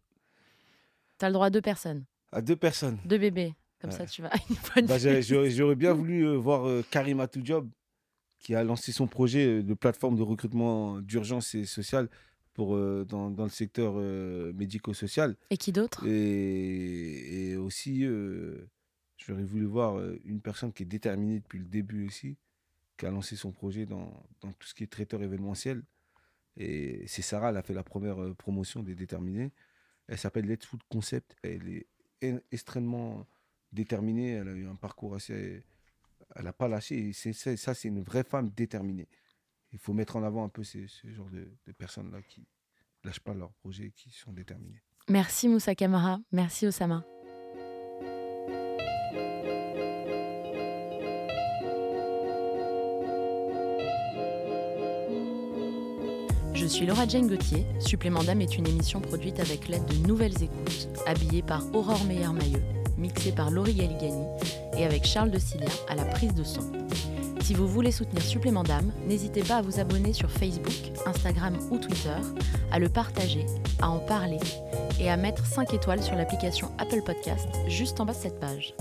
[1.24, 2.98] T'as le droit à deux personnes, à deux personnes.
[3.06, 3.54] deux bébés.
[3.80, 3.96] Comme Ouais.
[3.96, 4.98] ça, tu vas à une bonne Bah,
[5.48, 7.70] J'aurais bien voulu euh, voir euh, Karim Atoudjob,
[8.40, 12.10] qui a lancé son projet euh, de plateforme de recrutement d'urgence et sociale
[12.52, 13.94] pour, euh, dans, dans le secteur
[14.52, 15.34] médico-social.
[15.48, 16.06] Et qui d'autre?
[16.06, 18.04] Et, et aussi,
[19.16, 22.36] j'aurais voulu voir une personne qui est déterminée depuis le début aussi,
[22.98, 24.12] qui a lancé son projet dans,
[24.42, 25.82] dans tout ce qui est traiteur événementiel.
[26.58, 29.52] Et c'est Sarah, elle a fait la première promotion des déterminés.
[30.08, 31.36] Elle s'appelle Let's Food Concept.
[31.42, 31.86] Elle est
[32.24, 33.26] en- extrêmement
[33.72, 34.32] déterminée.
[34.32, 35.64] Elle a eu un parcours assez.
[36.36, 37.08] Elle n'a pas lâché.
[37.08, 39.08] Et ça, c'est une vraie femme déterminée.
[39.72, 43.34] Il faut mettre en avant un peu ce genre de, personnes-là qui ne lâchent pas
[43.34, 44.82] leur projet et qui sont déterminées.
[45.08, 47.04] Merci Moussa Kamara, merci Osama.
[56.64, 57.66] Je suis Laura Jane Gauthier.
[57.78, 62.62] Supplément d'âme est une émission produite avec l'aide de Nouvelles Écoutes, habillée par Aurore Meyer-Mailleux,
[62.96, 64.24] mixée par Laurie Galigani
[64.74, 66.62] et avec Charles de Cilia à la prise de son.
[67.42, 70.72] Si vous voulez soutenir Supplément d'âme, n'hésitez pas à vous abonner sur Facebook,
[71.04, 72.16] Instagram ou Twitter,
[72.72, 73.44] à le partager,
[73.82, 74.38] à en parler
[74.98, 78.74] et à mettre 5 étoiles sur l'application Apple Podcast juste en bas de cette page.